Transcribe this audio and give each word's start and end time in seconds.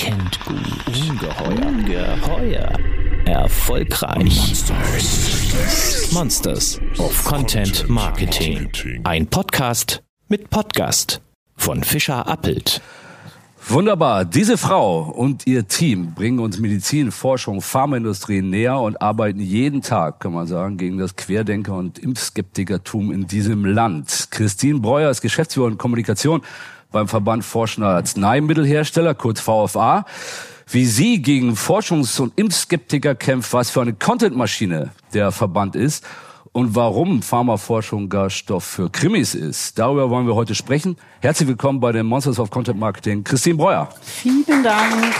kennt 0.00 0.42
gut. 0.46 0.56
Ungeheuer. 0.86 2.16
Geheuer. 2.16 2.72
Erfolgreich. 3.26 4.34
Monsters. 4.34 6.10
Monsters 6.12 6.80
of 6.96 7.22
Content 7.24 7.86
Marketing. 7.86 8.70
Ein 9.04 9.26
Podcast 9.26 10.02
mit 10.28 10.48
Podcast 10.48 11.20
von 11.54 11.84
Fischer 11.84 12.26
Appelt. 12.26 12.80
Wunderbar. 13.68 14.24
Diese 14.24 14.56
Frau 14.56 15.02
und 15.02 15.46
ihr 15.46 15.68
Team 15.68 16.14
bringen 16.14 16.38
uns 16.38 16.58
Medizin, 16.58 17.12
Forschung, 17.12 17.60
Pharmaindustrie 17.60 18.40
näher 18.40 18.80
und 18.80 19.02
arbeiten 19.02 19.38
jeden 19.38 19.82
Tag, 19.82 20.20
kann 20.20 20.32
man 20.32 20.46
sagen, 20.46 20.78
gegen 20.78 20.96
das 20.96 21.14
Querdenker- 21.14 21.76
und 21.76 21.98
Impfskeptikertum 21.98 23.12
in 23.12 23.26
diesem 23.26 23.66
Land. 23.66 24.28
Christine 24.30 24.80
Breuer 24.80 25.10
ist 25.10 25.20
Geschäftsführerin 25.20 25.76
Kommunikation 25.76 26.40
beim 26.92 27.08
Verband 27.08 27.44
Forschender 27.44 27.90
Arzneimittelhersteller, 27.90 29.14
kurz 29.14 29.40
VFA. 29.40 30.04
Wie 30.68 30.86
sie 30.86 31.20
gegen 31.20 31.54
Forschungs- 31.54 32.20
und 32.20 32.38
Impfskeptiker 32.38 33.14
kämpft, 33.14 33.52
was 33.52 33.70
für 33.70 33.80
eine 33.80 33.92
Contentmaschine 33.92 34.90
der 35.12 35.32
Verband 35.32 35.74
ist 35.74 36.04
und 36.52 36.76
warum 36.76 37.22
Pharmaforschung 37.22 38.08
gar 38.08 38.30
Stoff 38.30 38.64
für 38.64 38.88
Krimis 38.88 39.34
ist. 39.34 39.78
Darüber 39.78 40.10
wollen 40.10 40.26
wir 40.26 40.36
heute 40.36 40.54
sprechen. 40.54 40.96
Herzlich 41.20 41.48
willkommen 41.48 41.80
bei 41.80 41.90
den 41.90 42.06
Monsters 42.06 42.38
of 42.38 42.50
Content 42.50 42.78
Marketing, 42.78 43.24
Christine 43.24 43.56
Breuer. 43.56 43.88
Vielen 44.02 44.62
Dank. 44.62 45.14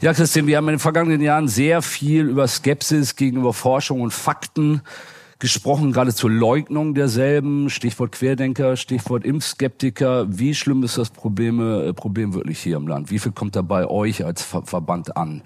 Ja, 0.00 0.12
Christine, 0.12 0.46
wir 0.46 0.58
haben 0.58 0.68
in 0.68 0.74
den 0.74 0.78
vergangenen 0.80 1.22
Jahren 1.22 1.48
sehr 1.48 1.80
viel 1.80 2.28
über 2.28 2.46
Skepsis 2.46 3.16
gegenüber 3.16 3.54
Forschung 3.54 4.02
und 4.02 4.12
Fakten 4.12 4.82
gesprochen, 5.44 5.92
gerade 5.92 6.14
zur 6.14 6.30
Leugnung 6.30 6.94
derselben. 6.94 7.68
Stichwort 7.68 8.12
Querdenker, 8.12 8.78
Stichwort 8.78 9.26
Impfskeptiker. 9.26 10.26
Wie 10.26 10.54
schlimm 10.54 10.82
ist 10.82 10.96
das 10.96 11.10
Problem, 11.10 11.60
äh, 11.60 11.92
Problem 11.92 12.32
wirklich 12.32 12.60
hier 12.60 12.78
im 12.78 12.88
Land? 12.88 13.10
Wie 13.10 13.18
viel 13.18 13.32
kommt 13.32 13.54
da 13.54 13.60
bei 13.60 13.86
euch 13.86 14.24
als 14.24 14.42
Ver 14.42 14.62
Verband 14.62 15.18
an? 15.18 15.42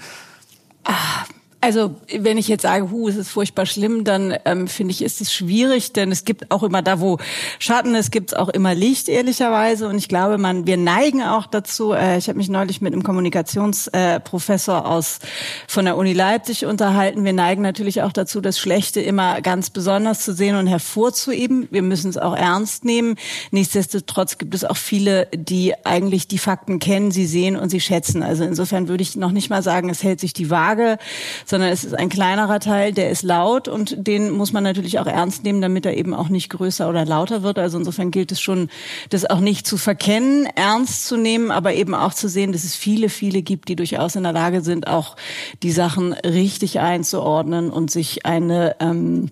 Ah, 0.85 1.25
also 1.61 1.97
wenn 2.17 2.39
ich 2.39 2.47
jetzt 2.47 2.63
sage, 2.63 2.91
hu, 2.91 3.09
es 3.09 3.17
ist 3.17 3.31
furchtbar 3.31 3.67
schlimm, 3.67 4.05
dann 4.05 4.37
ähm, 4.45 4.69
finde 4.69 4.93
ich, 4.93 5.03
ist 5.03 5.21
es 5.21 5.33
schwierig, 5.33 5.93
denn 5.93 6.13
es 6.13 6.25
gibt 6.25 6.53
auch 6.53 6.63
immer 6.63 6.83
da, 6.83 7.01
wo 7.01 7.19
Schatten 7.59 7.97
ist, 7.97 8.13
gibt 8.13 8.31
es 8.31 8.39
auch 8.39 8.49
immer 8.49 8.77
Licht, 8.77 9.09
ehrlicherweise. 9.09 9.89
Und 9.89 9.99
ich 9.99 10.09
glaube, 10.09 10.39
man, 10.39 10.69
wir 10.69 10.77
neigen 10.77 11.23
auch 11.23 11.47
dazu. 11.47 11.93
Äh, 11.93 12.19
ich 12.19 12.29
habe 12.29 12.39
mich 12.39 12.49
neulich 12.49 12.81
mit 12.81 12.93
einem 12.93 13.03
Kommunikationsprofessor 13.03 14.79
äh, 14.79 14.83
aus 14.83 15.19
von 15.67 15.85
der 15.85 15.97
Uni 15.97 16.13
Leipzig 16.13 16.65
unterhalten. 16.65 17.25
Wir 17.25 17.33
neigen 17.33 17.63
natürlich 17.63 18.03
auch 18.03 18.13
dazu, 18.13 18.41
das 18.41 18.61
Schlechte 18.61 19.01
immer 19.01 19.41
ganz 19.41 19.71
besonders 19.71 20.25
zu 20.25 20.35
sehen 20.35 20.55
und 20.55 20.69
hervorzuheben. 20.69 21.67
Wir 21.73 21.83
müssen 21.83 22.09
es 22.09 22.19
auch 22.19 22.37
ernst 22.37 22.85
nehmen. 22.85 23.17
Nichtsdestotrotz 23.51 24.39
gibt 24.39 24.55
es 24.55 24.65
auch 24.65 24.77
viele, 24.77 25.27
die 25.35 25.75
eigentlich 25.85 26.29
die 26.29 26.39
Fakten 26.39 26.79
kennen, 26.79 27.11
sie 27.11 27.27
sehen 27.27 27.57
und 27.57 27.71
sie 27.71 27.81
schätzen. 27.81 28.23
Also 28.23 28.45
insofern 28.45 28.87
würde 28.87 29.03
ich 29.03 29.17
noch 29.17 29.33
nicht 29.33 29.51
mal 29.51 29.63
sagen, 29.65 29.91
es 29.91 30.05
hält 30.05 30.21
sich 30.21 30.33
die 30.33 30.51
Waage 30.51 30.99
sondern 31.49 31.71
es 31.71 31.83
ist 31.83 31.95
ein 31.95 32.11
kleinerer 32.11 32.61
Teil, 32.61 32.93
der 32.93 33.11
ist 33.11 33.23
laut 33.23 33.69
und 33.69 34.07
den 34.07 34.31
muss 34.31 34.53
man 34.53 34.63
natürlich 34.63 34.99
auch 34.99 35.07
ernst 35.07 35.45
nehmen, 35.45 35.63
damit 35.63 35.87
er 35.87 35.97
eben 35.97 36.13
auch 36.13 36.29
nicht 36.29 36.51
größer 36.51 36.89
oder 36.89 37.07
lauter 37.07 37.43
wird. 37.43 37.59
Also 37.59 37.79
insofern 37.79 38.11
gilt 38.11 38.33
es 38.33 38.41
schon, 38.41 38.69
das 39.09 39.29
auch 39.29 39.41
nicht 39.41 39.67
zu 39.67 39.79
verkennen, 39.79 40.47
ernst 40.57 41.07
zu 41.07 41.17
nehmen, 41.17 41.51
aber 41.51 41.73
eben 41.73 41.95
auch 41.95 42.13
zu 42.13 42.29
sehen, 42.29 42.53
dass 42.53 42.65
es 42.65 42.77
viele, 42.77 43.09
viele 43.09 43.41
gibt, 43.41 43.71
die 43.71 43.77
durchaus 43.77 44.15
in 44.15 44.25
der 44.25 44.33
Lage 44.33 44.61
sind, 44.61 44.89
auch 44.89 45.17
die 45.63 45.73
Sachen 45.73 46.13
richtig 46.13 46.81
einzuordnen 46.81 47.71
und 47.71 47.91
sich 47.91 48.27
eine 48.27 48.77
ähm, 48.81 49.31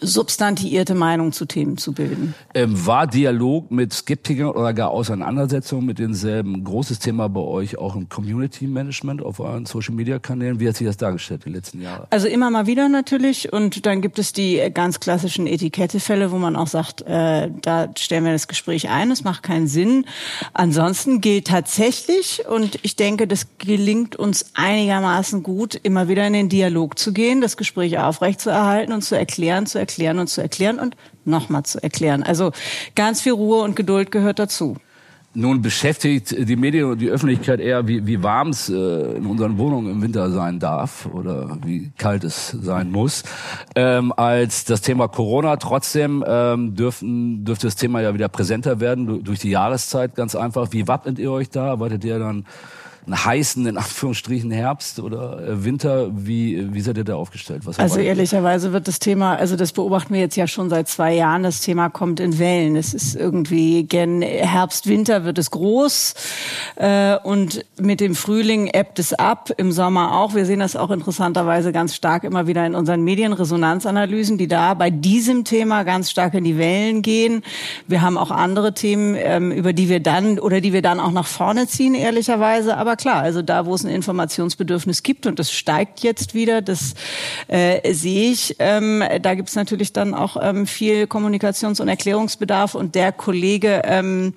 substantiierte 0.00 0.94
Meinung 0.94 1.32
zu 1.32 1.44
Themen 1.44 1.76
zu 1.76 1.92
bilden. 1.92 2.34
Ähm, 2.54 2.86
war 2.86 3.06
Dialog 3.06 3.70
mit 3.70 3.92
Skeptikern 3.92 4.50
oder 4.50 4.72
gar 4.72 4.90
Auseinandersetzung 4.90 5.84
mit 5.84 5.98
denselben 5.98 6.64
großes 6.64 6.98
Thema 6.98 7.28
bei 7.28 7.40
euch 7.40 7.78
auch 7.78 7.94
im 7.96 8.08
Community 8.08 8.66
Management 8.66 9.22
auf 9.22 9.40
euren 9.40 9.66
Social 9.66 9.94
Media 9.94 10.18
Kanälen? 10.18 10.58
Wie 10.58 10.68
hat 10.68 10.76
sich 10.76 10.86
das 10.86 10.96
dargestellt 10.96 11.42
die 11.44 11.50
letzten 11.50 11.82
Jahre? 11.82 12.06
Also 12.10 12.28
immer 12.28 12.50
mal 12.50 12.66
wieder 12.66 12.88
natürlich 12.88 13.52
und 13.52 13.84
dann 13.86 14.00
gibt 14.00 14.18
es 14.18 14.32
die 14.32 14.70
ganz 14.72 15.00
klassischen 15.00 15.46
Etikettefälle, 15.46 16.32
wo 16.32 16.38
man 16.38 16.56
auch 16.56 16.66
sagt, 16.66 17.02
äh, 17.02 17.50
da 17.60 17.90
stellen 17.98 18.24
wir 18.24 18.32
das 18.32 18.48
Gespräch 18.48 18.88
ein, 18.88 19.10
es 19.10 19.24
macht 19.24 19.42
keinen 19.42 19.68
Sinn. 19.68 20.06
Ansonsten 20.54 21.20
gilt 21.20 21.48
tatsächlich 21.48 22.44
und 22.48 22.78
ich 22.82 22.96
denke, 22.96 23.26
das 23.26 23.46
gelingt 23.58 24.16
uns 24.16 24.46
einigermaßen 24.54 25.42
gut, 25.42 25.74
immer 25.74 26.08
wieder 26.08 26.26
in 26.26 26.32
den 26.32 26.48
Dialog 26.48 26.98
zu 26.98 27.12
gehen, 27.12 27.40
das 27.40 27.56
Gespräch 27.56 27.98
aufrechtzuerhalten 27.98 28.92
und 28.92 29.02
zu 29.02 29.14
erklären, 29.14 29.66
zu 29.66 29.78
erklären 29.78 29.89
erklären 29.90 30.18
und 30.18 30.28
zu 30.28 30.40
erklären 30.40 30.78
und 30.78 30.96
nochmal 31.24 31.64
zu 31.64 31.82
erklären. 31.82 32.22
Also 32.22 32.52
ganz 32.94 33.20
viel 33.20 33.32
Ruhe 33.32 33.62
und 33.62 33.74
Geduld 33.74 34.10
gehört 34.10 34.38
dazu. 34.38 34.76
Nun 35.32 35.62
beschäftigt 35.62 36.34
die 36.36 36.56
Medien 36.56 36.86
und 36.86 37.00
die 37.00 37.08
Öffentlichkeit 37.08 37.60
eher, 37.60 37.86
wie, 37.86 38.04
wie 38.04 38.20
warm 38.20 38.48
es 38.48 38.68
äh, 38.68 38.72
in 39.16 39.26
unseren 39.26 39.58
Wohnungen 39.58 39.92
im 39.92 40.02
Winter 40.02 40.28
sein 40.32 40.58
darf 40.58 41.06
oder 41.06 41.56
wie 41.64 41.92
kalt 41.96 42.24
es 42.24 42.48
sein 42.48 42.90
muss, 42.90 43.22
ähm, 43.76 44.12
als 44.16 44.64
das 44.64 44.80
Thema 44.80 45.06
Corona. 45.06 45.56
Trotzdem 45.56 46.24
ähm, 46.26 46.74
dürfen, 46.74 47.44
dürfte 47.44 47.68
das 47.68 47.76
Thema 47.76 48.00
ja 48.00 48.12
wieder 48.12 48.28
präsenter 48.28 48.80
werden 48.80 49.22
durch 49.22 49.38
die 49.38 49.50
Jahreszeit 49.50 50.16
ganz 50.16 50.34
einfach. 50.34 50.72
Wie 50.72 50.88
wappnet 50.88 51.20
ihr 51.20 51.30
euch 51.30 51.48
da? 51.48 51.78
Wartet 51.78 52.02
ihr 52.04 52.18
dann 52.18 52.44
einen 53.10 53.24
heißen, 53.24 53.66
in 53.70 53.76
Anführungsstrichen, 53.76 54.50
Herbst 54.50 55.00
oder 55.00 55.42
äh, 55.42 55.64
Winter? 55.64 56.10
Wie, 56.12 56.72
wie 56.72 56.80
seid 56.80 56.96
ihr 56.96 57.04
da 57.04 57.16
aufgestellt? 57.16 57.62
Was 57.64 57.78
also 57.78 57.98
ehrlicherweise 57.98 58.72
wird 58.72 58.88
das 58.88 58.98
Thema, 58.98 59.36
also 59.36 59.56
das 59.56 59.72
beobachten 59.72 60.14
wir 60.14 60.20
jetzt 60.20 60.36
ja 60.36 60.46
schon 60.46 60.70
seit 60.70 60.88
zwei 60.88 61.14
Jahren, 61.14 61.42
das 61.42 61.60
Thema 61.60 61.88
kommt 61.88 62.20
in 62.20 62.38
Wellen. 62.38 62.76
Es 62.76 62.94
ist 62.94 63.14
irgendwie 63.14 63.84
gen 63.84 64.22
Herbst, 64.22 64.86
Winter 64.86 65.24
wird 65.24 65.38
es 65.38 65.50
groß 65.50 66.14
äh, 66.76 67.16
und 67.18 67.64
mit 67.80 68.00
dem 68.00 68.14
Frühling 68.14 68.68
ebbt 68.68 68.98
es 68.98 69.12
ab, 69.12 69.50
im 69.56 69.72
Sommer 69.72 70.16
auch. 70.16 70.34
Wir 70.34 70.46
sehen 70.46 70.60
das 70.60 70.76
auch 70.76 70.90
interessanterweise 70.90 71.72
ganz 71.72 71.94
stark 71.94 72.24
immer 72.24 72.46
wieder 72.46 72.66
in 72.66 72.74
unseren 72.74 73.02
Medienresonanzanalysen, 73.02 74.38
die 74.38 74.48
da 74.48 74.74
bei 74.74 74.90
diesem 74.90 75.44
Thema 75.44 75.84
ganz 75.84 76.10
stark 76.10 76.34
in 76.34 76.44
die 76.44 76.58
Wellen 76.58 77.02
gehen. 77.02 77.42
Wir 77.86 78.02
haben 78.02 78.16
auch 78.16 78.30
andere 78.30 78.74
Themen, 78.74 79.16
ähm, 79.18 79.52
über 79.52 79.72
die 79.72 79.88
wir 79.88 80.00
dann 80.00 80.38
oder 80.38 80.60
die 80.60 80.72
wir 80.72 80.82
dann 80.82 81.00
auch 81.00 81.12
nach 81.12 81.26
vorne 81.26 81.66
ziehen, 81.66 81.94
ehrlicherweise. 81.94 82.76
Aber 82.76 82.96
klar, 83.00 83.22
also 83.22 83.42
da, 83.42 83.66
wo 83.66 83.74
es 83.74 83.84
ein 83.84 83.90
Informationsbedürfnis 83.90 85.02
gibt 85.02 85.26
und 85.26 85.38
das 85.38 85.50
steigt 85.52 86.00
jetzt 86.00 86.34
wieder, 86.34 86.62
das 86.62 86.94
äh, 87.48 87.92
sehe 87.92 88.30
ich, 88.30 88.56
ähm, 88.58 89.02
da 89.22 89.34
gibt 89.34 89.48
es 89.48 89.56
natürlich 89.56 89.92
dann 89.92 90.14
auch 90.14 90.36
ähm, 90.40 90.66
viel 90.66 91.04
Kommunikations- 91.04 91.80
und 91.80 91.88
Erklärungsbedarf 91.88 92.74
und 92.74 92.94
der 92.94 93.12
Kollege 93.12 93.82
ähm, 93.84 94.34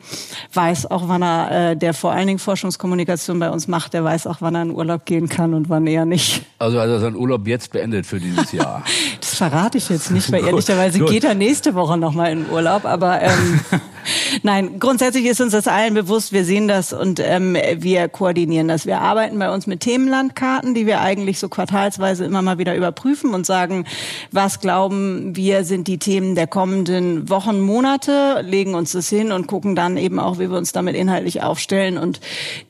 weiß 0.53 0.89
auch, 0.91 1.07
wann 1.07 1.23
er, 1.23 1.71
äh, 1.71 1.77
der 1.77 1.93
vor 1.93 2.11
allen 2.11 2.27
Dingen 2.27 2.39
Forschungskommunikation 2.39 3.39
bei 3.39 3.49
uns 3.49 3.67
macht, 3.67 3.93
der 3.93 4.03
weiß 4.03 4.27
auch, 4.27 4.37
wann 4.39 4.55
er 4.55 4.63
in 4.63 4.71
Urlaub 4.71 5.05
gehen 5.05 5.29
kann 5.29 5.53
und 5.53 5.69
wann 5.69 5.87
eher 5.87 6.05
nicht. 6.05 6.43
Also 6.59 6.79
hat 6.79 6.89
er 6.89 6.99
seinen 6.99 7.15
Urlaub 7.15 7.47
jetzt 7.47 7.71
beendet 7.71 8.05
für 8.05 8.19
dieses 8.19 8.51
Jahr? 8.51 8.83
das 9.19 9.35
verrate 9.35 9.77
ich 9.77 9.89
jetzt 9.89 10.11
nicht, 10.11 10.31
weil 10.31 10.43
ehrlicherweise 10.45 10.99
gut. 10.99 11.09
geht 11.09 11.23
er 11.23 11.33
nächste 11.33 11.73
Woche 11.75 11.97
nochmal 11.97 12.31
in 12.31 12.49
Urlaub, 12.49 12.85
aber 12.85 13.21
ähm, 13.21 13.59
nein, 14.41 14.79
grundsätzlich 14.79 15.25
ist 15.25 15.41
uns 15.41 15.51
das 15.51 15.67
allen 15.67 15.93
bewusst, 15.93 16.33
wir 16.33 16.45
sehen 16.45 16.67
das 16.67 16.93
und 16.93 17.19
ähm, 17.19 17.55
wir 17.77 18.07
koordinieren 18.07 18.67
das. 18.67 18.85
Wir 18.85 19.01
arbeiten 19.01 19.37
bei 19.37 19.53
uns 19.53 19.67
mit 19.67 19.81
Themenlandkarten, 19.81 20.73
die 20.73 20.85
wir 20.85 21.01
eigentlich 21.01 21.39
so 21.39 21.49
quartalsweise 21.49 22.25
immer 22.25 22.41
mal 22.41 22.57
wieder 22.57 22.75
überprüfen 22.75 23.33
und 23.33 23.45
sagen, 23.45 23.85
was 24.31 24.59
glauben 24.59 25.35
wir 25.35 25.65
sind 25.65 25.87
die 25.87 25.97
Themen 25.97 26.35
der 26.35 26.47
kommenden 26.47 27.29
Wochen, 27.29 27.61
Monate, 27.61 28.41
legen 28.41 28.75
uns 28.75 28.93
das 28.93 29.09
hin 29.09 29.31
und 29.31 29.47
gucken 29.47 29.75
dann 29.75 29.97
eben 29.97 30.19
auch, 30.19 30.39
wie 30.39 30.49
wir 30.49 30.57
uns 30.57 30.71
damit 30.71 30.95
inhaltlich 30.95 31.43
aufstellen. 31.43 31.97
Und 31.97 32.21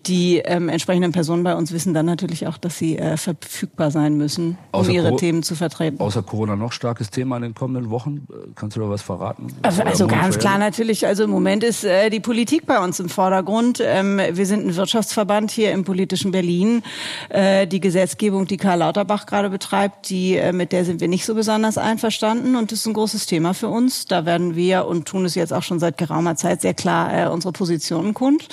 die 0.08 0.38
ähm, 0.38 0.70
entsprechenden 0.70 1.12
Personen 1.12 1.44
bei 1.44 1.56
uns 1.56 1.72
wissen 1.72 1.94
dann 1.94 2.06
natürlich 2.06 2.48
auch, 2.48 2.58
dass 2.58 2.78
sie 2.78 2.98
äh, 2.98 3.18
verfügbar 3.18 3.92
sein 3.92 4.18
müssen, 4.18 4.58
um 4.72 4.80
außer 4.80 4.92
ihre 4.92 5.10
Co 5.12 5.18
Themen 5.18 5.44
zu 5.44 5.56
vertreten. 5.56 6.00
Außer 6.00 6.24
Corona 6.24 6.56
noch 6.56 6.72
starkes 6.72 7.10
Thema 7.10 7.38
in 7.38 7.44
den 7.44 7.54
kommenden 7.54 7.90
Wochen. 7.92 8.28
Kannst 8.56 8.78
du 8.78 8.82
da 8.82 8.90
was 8.90 9.02
verraten? 9.02 9.48
Also, 9.62 9.84
also 9.84 10.08
ganz 10.08 10.40
klar 10.40 10.58
natürlich. 10.58 11.06
Also 11.06 11.26
im 11.26 11.30
Moment 11.30 11.53
ist 11.62 11.84
äh, 11.84 12.10
die 12.10 12.22
Politik 12.22 12.66
bei 12.66 12.80
uns 12.80 13.02
im 13.02 13.10
Vordergrund. 13.10 13.82
Ähm, 13.86 14.18
wir 14.32 14.46
sind 14.46 14.66
ein 14.66 14.78
Wirtschaftsverband 14.78 15.52
hier 15.52 15.74
im 15.74 15.84
politischen 15.84 16.32
Berlin. 16.32 16.84
Äh, 17.28 17.68
die 17.68 17.82
Gesetzgebung, 17.82 18.48
die 18.48 18.56
Karl 18.56 18.80
Lauterbach 18.80 19.26
gerade 19.26 19.50
betreibt, 19.50 20.10
die, 20.10 20.38
äh, 20.38 20.54
mit 20.54 20.72
der 20.72 20.86
sind 20.86 21.02
wir 21.02 21.10
nicht 21.10 21.26
so 21.26 21.36
besonders 21.36 21.78
einverstanden 21.78 22.56
und 22.56 22.72
das 22.72 22.80
ist 22.80 22.86
ein 22.86 22.94
großes 22.94 23.26
Thema 23.26 23.54
für 23.54 23.68
uns. 23.68 24.06
Da 24.06 24.26
werden 24.26 24.56
wir 24.56 24.86
und 24.86 25.06
tun 25.06 25.26
es 25.26 25.36
jetzt 25.36 25.52
auch 25.52 25.64
schon 25.64 25.80
seit 25.80 25.98
geraumer 25.98 26.38
Zeit 26.38 26.62
sehr 26.62 26.74
klar 26.74 27.26
äh, 27.26 27.28
unsere 27.28 27.52
Positionen 27.52 28.14
kund. 28.14 28.48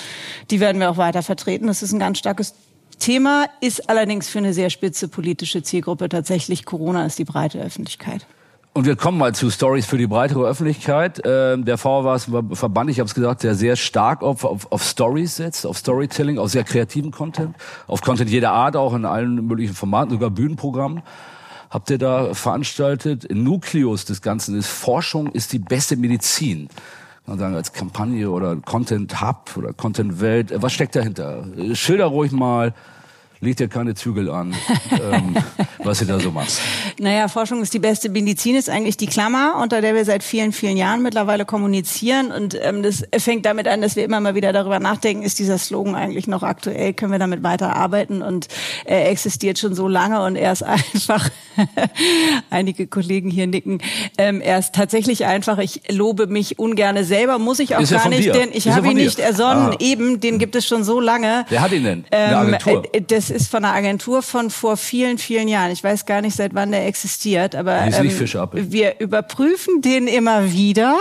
Die 0.51 0.59
werden 0.59 0.81
wir 0.81 0.91
auch 0.91 0.97
weiter 0.97 1.23
vertreten. 1.23 1.69
Das 1.69 1.85
ist 1.85 1.93
ein 1.93 2.01
ganz 2.01 2.19
starkes 2.19 2.55
Thema, 2.99 3.47
ist 3.61 3.89
allerdings 3.89 4.29
für 4.29 4.39
eine 4.39 4.53
sehr 4.53 4.69
spitze 4.69 5.07
politische 5.07 5.63
Zielgruppe 5.63 6.09
tatsächlich 6.09 6.65
Corona 6.65 7.07
ist 7.07 7.19
die 7.19 7.25
breite 7.25 7.61
Öffentlichkeit. 7.61 8.27
Und 8.73 8.87
wir 8.87 8.95
kommen 8.95 9.19
mal 9.19 9.35
zu 9.35 9.51
Stories 9.51 9.85
für 9.87 9.99
die 9.99 10.07
breitere 10.07 10.47
Öffentlichkeit. 10.47 11.21
Ähm, 11.25 11.65
der 11.65 11.77
VW-Verband, 11.77 12.89
ich 12.89 13.01
habe 13.01 13.09
es 13.09 13.15
gesagt, 13.15 13.43
der 13.43 13.57
sehr 13.57 13.75
stark 13.75 14.23
auf, 14.23 14.45
auf, 14.45 14.71
auf 14.71 14.85
Stories 14.85 15.37
setzt, 15.37 15.67
auf 15.67 15.77
Storytelling, 15.77 16.39
auf 16.39 16.51
sehr 16.51 16.63
kreativen 16.63 17.11
Content, 17.11 17.57
auf 17.89 18.01
Content 18.01 18.31
jeder 18.31 18.53
Art, 18.53 18.77
auch 18.77 18.95
in 18.95 19.05
allen 19.05 19.45
möglichen 19.45 19.75
Formaten, 19.75 20.13
sogar 20.13 20.31
Bühnenprogrammen. 20.31 21.03
Habt 21.69 21.91
ihr 21.91 21.99
da 21.99 22.33
veranstaltet? 22.33 23.27
Nukleus 23.33 24.05
des 24.05 24.23
Ganzen 24.23 24.57
ist 24.57 24.69
Forschung 24.69 25.33
ist 25.33 25.53
die 25.53 25.59
beste 25.59 25.97
Medizin. 25.97 26.69
kann 26.69 26.79
man 27.27 27.39
sagen, 27.41 27.55
als 27.57 27.73
Kampagne 27.73 28.31
oder 28.31 28.55
Content 28.55 29.21
Hub 29.21 29.57
oder 29.57 29.73
Content 29.73 30.21
Welt. 30.21 30.53
Was 30.55 30.73
steckt 30.73 30.95
dahinter? 30.95 31.45
Schilder 31.73 32.07
ruhig 32.07 32.31
mal 32.31 32.73
leg 33.41 33.57
dir 33.57 33.69
keine 33.69 33.95
Zügel 33.95 34.31
an, 34.31 34.55
ähm, 34.93 35.35
was 35.79 36.01
du 36.01 36.05
da 36.05 36.21
so 36.21 36.31
machst. 36.31 36.61
Naja, 36.99 37.29
Forschung 37.29 37.63
ist 37.63 37.73
die 37.73 37.79
beste 37.79 38.11
Medizin, 38.11 38.55
ist 38.55 38.69
eigentlich 38.69 38.99
die 38.99 39.07
Klammer, 39.07 39.59
unter 39.61 39.81
der 39.81 39.95
wir 39.95 40.05
seit 40.05 40.23
vielen, 40.23 40.53
vielen 40.53 40.77
Jahren 40.77 41.03
mittlerweile 41.03 41.47
kommunizieren. 41.47 42.33
Und 42.33 42.59
ähm, 42.61 42.83
das 42.83 43.03
fängt 43.19 43.47
damit 43.47 43.67
an, 43.67 43.81
dass 43.81 43.97
wir 43.97 44.05
immer 44.05 44.21
mal 44.21 44.35
wieder 44.35 44.53
darüber 44.53 44.79
nachdenken, 44.79 45.23
ist 45.23 45.39
dieser 45.39 45.57
Slogan 45.57 45.95
eigentlich 45.95 46.27
noch 46.27 46.43
aktuell, 46.43 46.93
können 46.93 47.13
wir 47.13 47.19
damit 47.19 47.43
weiterarbeiten? 47.43 48.21
Und 48.23 48.49
er 48.85 49.11
existiert 49.11 49.59
schon 49.59 49.75
so 49.75 49.89
lange 49.89 50.23
und 50.23 50.37
er 50.37 50.53
ist 50.53 50.63
einfach, 50.95 51.31
einige 52.51 52.87
Kollegen 52.87 53.31
hier 53.31 53.47
nicken, 53.47 53.81
ähm, 54.19 54.41
er 54.41 54.59
ist 54.59 54.75
tatsächlich 54.75 55.25
einfach, 55.25 55.59
ich 55.59 55.83
lobe 55.91 56.27
mich 56.27 56.59
ungerne 56.59 57.05
selber, 57.05 57.39
muss 57.39 57.59
ich 57.59 57.77
auch 57.77 57.81
ist 57.81 57.93
gar 57.93 58.09
nicht, 58.09 58.25
dir? 58.25 58.33
denn 58.33 58.51
ich 58.53 58.69
habe 58.69 58.89
ihn 58.89 58.97
nicht 58.97 59.19
ersonnen, 59.19 59.71
ah. 59.73 59.77
eben, 59.79 60.21
den 60.21 60.39
gibt 60.39 60.57
es 60.57 60.67
schon 60.67 60.85
so 60.85 61.01
lange. 61.01 61.47
Wer 61.49 61.63
hat 61.63 61.73
ihn 61.73 61.85
denn? 61.85 62.05
Eine 62.11 62.33
ähm, 62.33 62.55
Agentur? 62.55 62.95
Äh, 62.95 63.03
das 63.03 63.30
ist 63.31 63.51
von 63.51 63.65
einer 63.65 63.75
Agentur 63.75 64.23
von 64.23 64.51
vor 64.51 64.77
vielen, 64.77 65.19
vielen 65.19 65.49
Jahren. 65.49 65.71
Ich 65.71 65.83
weiß 65.83 66.07
gar 66.07 66.21
nicht, 66.21 66.37
seit 66.37 66.55
wann 66.55 66.71
der 66.71 66.87
existiert, 66.87 67.55
aber 67.55 67.81
ähm, 67.83 68.73
wir 68.73 69.01
überprüfen 69.01 69.81
den 69.83 70.07
immer 70.07 70.53
wieder. 70.53 70.99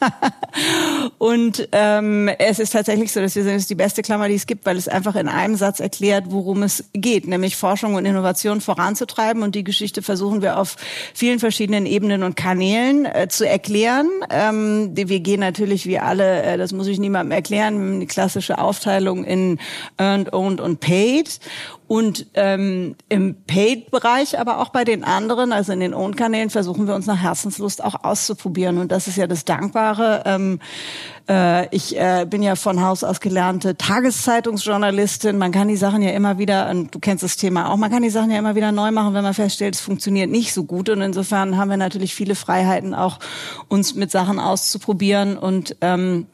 und 1.18 1.68
ähm, 1.72 2.28
es 2.38 2.58
ist 2.58 2.70
tatsächlich 2.70 3.12
so, 3.12 3.20
dass 3.20 3.34
wir 3.34 3.44
sagen, 3.44 3.56
es 3.56 3.62
ist 3.62 3.70
die 3.70 3.74
beste 3.74 4.02
Klammer, 4.02 4.28
die 4.28 4.34
es 4.34 4.46
gibt, 4.46 4.66
weil 4.66 4.76
es 4.76 4.88
einfach 4.88 5.16
in 5.16 5.28
einem 5.28 5.56
Satz 5.56 5.80
erklärt, 5.80 6.26
worum 6.28 6.62
es 6.62 6.84
geht, 6.92 7.26
nämlich 7.26 7.56
Forschung 7.56 7.94
und 7.94 8.04
Innovation 8.04 8.60
voranzutreiben. 8.60 9.42
Und 9.42 9.54
die 9.54 9.64
Geschichte 9.64 10.02
versuchen 10.02 10.42
wir 10.42 10.58
auf 10.58 10.76
vielen 11.14 11.38
verschiedenen 11.38 11.86
Ebenen 11.86 12.22
und 12.22 12.36
Kanälen 12.36 13.06
äh, 13.06 13.28
zu 13.28 13.48
erklären. 13.48 14.08
Ähm, 14.30 14.90
wir 14.94 15.20
gehen 15.20 15.40
natürlich 15.40 15.86
wie 15.86 15.98
alle, 15.98 16.42
äh, 16.42 16.58
das 16.58 16.72
muss 16.72 16.86
ich 16.86 16.98
niemandem 16.98 17.32
erklären, 17.32 18.00
die 18.00 18.06
klassische 18.06 18.58
Aufteilung 18.58 19.24
in 19.24 19.58
Earned, 19.98 20.32
Owned 20.32 20.60
und 20.60 20.80
Paid. 20.80 21.40
Und 21.88 22.26
ähm, 22.34 22.96
im 23.08 23.36
Paid-Bereich, 23.46 24.40
aber 24.40 24.58
auch 24.58 24.70
bei 24.70 24.82
den 24.82 25.04
anderen, 25.04 25.52
also 25.52 25.72
in 25.72 25.78
den 25.78 25.94
Own-Kanälen, 25.94 26.50
versuchen 26.50 26.88
wir 26.88 26.96
uns 26.96 27.06
nach 27.06 27.22
Herzenslust 27.22 27.82
auch 27.84 28.02
auszuprobieren. 28.02 28.78
Und 28.78 28.90
das 28.90 29.06
ist 29.06 29.16
ja 29.16 29.28
das 29.28 29.44
Dankbare. 29.44 30.22
Ähm, 30.26 30.58
äh, 31.28 31.74
ich 31.74 31.96
äh, 31.96 32.26
bin 32.28 32.42
ja 32.42 32.56
von 32.56 32.82
Haus 32.82 33.04
aus 33.04 33.20
gelernte 33.20 33.76
Tageszeitungsjournalistin. 33.76 35.38
Man 35.38 35.52
kann 35.52 35.68
die 35.68 35.76
Sachen 35.76 36.02
ja 36.02 36.10
immer 36.10 36.38
wieder, 36.38 36.70
und 36.70 36.92
du 36.92 36.98
kennst 36.98 37.22
das 37.22 37.36
Thema 37.36 37.70
auch, 37.70 37.76
man 37.76 37.90
kann 37.90 38.02
die 38.02 38.10
Sachen 38.10 38.32
ja 38.32 38.38
immer 38.38 38.56
wieder 38.56 38.72
neu 38.72 38.90
machen, 38.90 39.14
wenn 39.14 39.22
man 39.22 39.34
feststellt, 39.34 39.76
es 39.76 39.80
funktioniert 39.80 40.28
nicht 40.28 40.52
so 40.52 40.64
gut. 40.64 40.88
Und 40.88 41.00
insofern 41.02 41.56
haben 41.56 41.70
wir 41.70 41.76
natürlich 41.76 42.16
viele 42.16 42.34
Freiheiten, 42.34 42.94
auch 42.94 43.20
uns 43.68 43.94
mit 43.94 44.10
Sachen 44.10 44.40
auszuprobieren 44.40 45.38
und 45.38 45.76
ähm, 45.82 46.26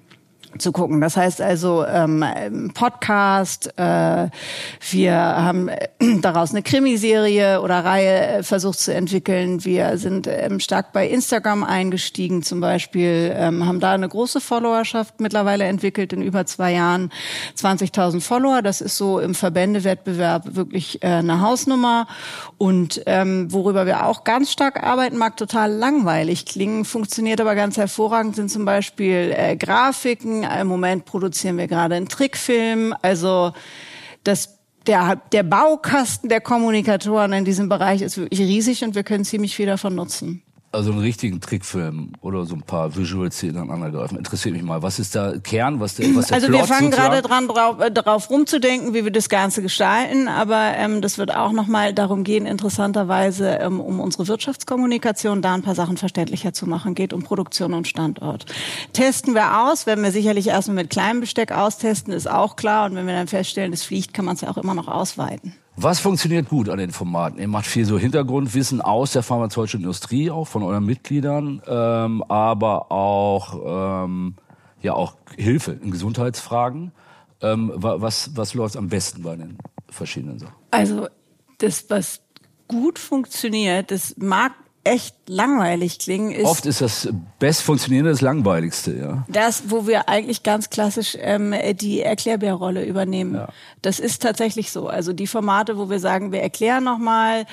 zu 0.58 0.72
gucken. 0.72 1.00
Das 1.00 1.16
heißt 1.16 1.40
also 1.40 1.84
ähm, 1.86 2.70
Podcast, 2.74 3.72
äh, 3.78 4.28
wir 4.90 5.14
haben 5.14 5.68
äh, 5.68 5.88
daraus 6.20 6.50
eine 6.50 6.62
Krimiserie 6.62 7.60
oder 7.60 7.84
Reihe 7.84 8.26
äh, 8.26 8.42
versucht 8.42 8.78
zu 8.78 8.94
entwickeln. 8.94 9.64
Wir 9.64 9.98
sind 9.98 10.26
ähm, 10.26 10.60
stark 10.60 10.92
bei 10.92 11.08
Instagram 11.08 11.64
eingestiegen 11.64 12.42
zum 12.42 12.60
Beispiel, 12.60 13.32
ähm, 13.36 13.66
haben 13.66 13.80
da 13.80 13.92
eine 13.92 14.08
große 14.08 14.40
Followerschaft 14.40 15.20
mittlerweile 15.20 15.64
entwickelt 15.64 16.12
in 16.12 16.22
über 16.22 16.46
zwei 16.46 16.72
Jahren. 16.72 17.10
20.000 17.56 18.20
Follower, 18.20 18.62
das 18.62 18.80
ist 18.80 18.96
so 18.96 19.18
im 19.18 19.34
Verbändewettbewerb 19.34 20.54
wirklich 20.54 21.02
äh, 21.02 21.08
eine 21.08 21.40
Hausnummer. 21.40 22.06
Und 22.58 23.02
ähm, 23.06 23.52
worüber 23.52 23.86
wir 23.86 24.06
auch 24.06 24.24
ganz 24.24 24.52
stark 24.52 24.82
arbeiten, 24.82 25.16
mag 25.16 25.36
total 25.36 25.72
langweilig 25.72 26.46
klingen, 26.46 26.84
funktioniert 26.84 27.40
aber 27.40 27.54
ganz 27.54 27.76
hervorragend, 27.76 28.36
sind 28.36 28.50
zum 28.50 28.64
Beispiel 28.64 29.34
äh, 29.36 29.56
Grafiken, 29.56 30.41
im 30.44 30.66
Moment 30.66 31.04
produzieren 31.04 31.58
wir 31.58 31.66
gerade 31.66 31.94
einen 31.94 32.08
Trickfilm. 32.08 32.94
Also 33.02 33.52
das 34.24 34.58
der, 34.86 35.16
der 35.30 35.44
Baukasten 35.44 36.28
der 36.28 36.40
Kommunikatoren 36.40 37.32
in 37.32 37.44
diesem 37.44 37.68
Bereich 37.68 38.02
ist 38.02 38.18
wirklich 38.18 38.40
riesig 38.40 38.82
und 38.84 38.94
wir 38.94 39.04
können 39.04 39.24
ziemlich 39.24 39.54
viel 39.54 39.66
davon 39.66 39.94
nutzen 39.94 40.42
also 40.72 40.90
einen 40.90 41.00
richtigen 41.00 41.40
Trickfilm 41.40 42.12
oder 42.22 42.46
so 42.46 42.54
ein 42.54 42.62
paar 42.62 42.96
Visuals 42.96 43.42
ineinander 43.42 43.90
greifen. 43.90 44.16
Interessiert 44.16 44.54
mich 44.54 44.62
mal. 44.62 44.82
Was 44.82 44.98
ist 44.98 45.14
da 45.14 45.38
Kern? 45.38 45.80
Was 45.80 45.96
der, 45.96 46.14
was 46.16 46.28
der 46.28 46.36
Also 46.36 46.46
Plot 46.48 46.60
wir 46.60 46.66
fangen 46.66 46.90
gerade 46.90 47.20
dran, 47.20 47.46
drauf, 47.46 47.80
äh, 47.80 47.90
darauf 47.90 48.30
rumzudenken, 48.30 48.94
wie 48.94 49.04
wir 49.04 49.10
das 49.10 49.28
Ganze 49.28 49.62
gestalten. 49.62 50.28
Aber 50.28 50.72
ähm, 50.76 51.02
das 51.02 51.18
wird 51.18 51.34
auch 51.34 51.52
nochmal 51.52 51.92
darum 51.92 52.24
gehen, 52.24 52.46
interessanterweise 52.46 53.58
ähm, 53.58 53.80
um 53.80 54.00
unsere 54.00 54.26
Wirtschaftskommunikation 54.28 55.42
da 55.42 55.54
ein 55.54 55.62
paar 55.62 55.74
Sachen 55.74 55.98
verständlicher 55.98 56.52
zu 56.52 56.66
machen. 56.66 56.94
Geht 56.94 57.12
um 57.12 57.22
Produktion 57.22 57.74
und 57.74 57.86
Standort. 57.86 58.46
Testen 58.92 59.34
wir 59.34 59.64
aus, 59.64 59.86
werden 59.86 60.02
wir 60.02 60.10
sicherlich 60.10 60.48
erstmal 60.48 60.76
mit 60.76 60.90
kleinem 60.90 61.20
Besteck 61.20 61.52
austesten, 61.52 62.12
ist 62.12 62.30
auch 62.30 62.56
klar. 62.56 62.86
Und 62.86 62.96
wenn 62.96 63.06
wir 63.06 63.14
dann 63.14 63.28
feststellen, 63.28 63.72
es 63.72 63.84
fliegt, 63.84 64.14
kann 64.14 64.24
man 64.24 64.36
es 64.36 64.40
ja 64.40 64.50
auch 64.50 64.56
immer 64.56 64.74
noch 64.74 64.88
ausweiten. 64.88 65.54
Was 65.76 66.00
funktioniert 66.00 66.48
gut 66.48 66.68
an 66.68 66.78
den 66.78 66.90
Formaten? 66.90 67.38
Ihr 67.38 67.48
macht 67.48 67.66
viel 67.66 67.86
so 67.86 67.98
Hintergrundwissen 67.98 68.80
aus 68.82 69.12
der 69.12 69.22
pharmazeutischen 69.22 69.80
Industrie, 69.80 70.30
auch 70.30 70.46
von 70.46 70.62
euren 70.62 70.84
Mitgliedern, 70.84 71.62
ähm, 71.66 72.22
aber 72.24 72.92
auch 72.92 74.04
ähm, 74.04 74.34
ja 74.82 74.92
auch 74.92 75.16
Hilfe 75.36 75.72
in 75.72 75.90
Gesundheitsfragen. 75.90 76.92
Ähm, 77.40 77.72
was 77.74 78.36
was 78.36 78.54
läuft 78.54 78.76
am 78.76 78.88
besten 78.88 79.22
bei 79.22 79.36
den 79.36 79.56
verschiedenen 79.88 80.38
Sachen? 80.38 80.54
Also 80.70 81.08
das, 81.58 81.86
was 81.88 82.20
gut 82.68 82.98
funktioniert, 82.98 83.90
das 83.90 84.14
mag 84.18 84.52
echt 84.84 85.14
langweilig 85.28 86.00
klingen. 86.00 86.32
Ist 86.32 86.44
Oft 86.44 86.66
ist 86.66 86.80
das 86.80 87.08
best 87.38 87.62
funktionierende 87.62 88.10
das 88.10 88.20
langweiligste, 88.20 88.92
ja. 88.92 89.24
Das, 89.28 89.64
wo 89.68 89.86
wir 89.86 90.08
eigentlich 90.08 90.42
ganz 90.42 90.70
klassisch 90.70 91.16
ähm, 91.20 91.54
die 91.74 92.00
Erklärbärrolle 92.00 92.84
übernehmen. 92.84 93.34
Ja. 93.34 93.48
Das 93.80 94.00
ist 94.00 94.22
tatsächlich 94.22 94.72
so. 94.72 94.88
Also 94.88 95.12
die 95.12 95.28
Formate, 95.28 95.78
wo 95.78 95.88
wir 95.88 96.00
sagen, 96.00 96.32
wir 96.32 96.40
erklären 96.40 96.82
nochmal, 96.82 97.46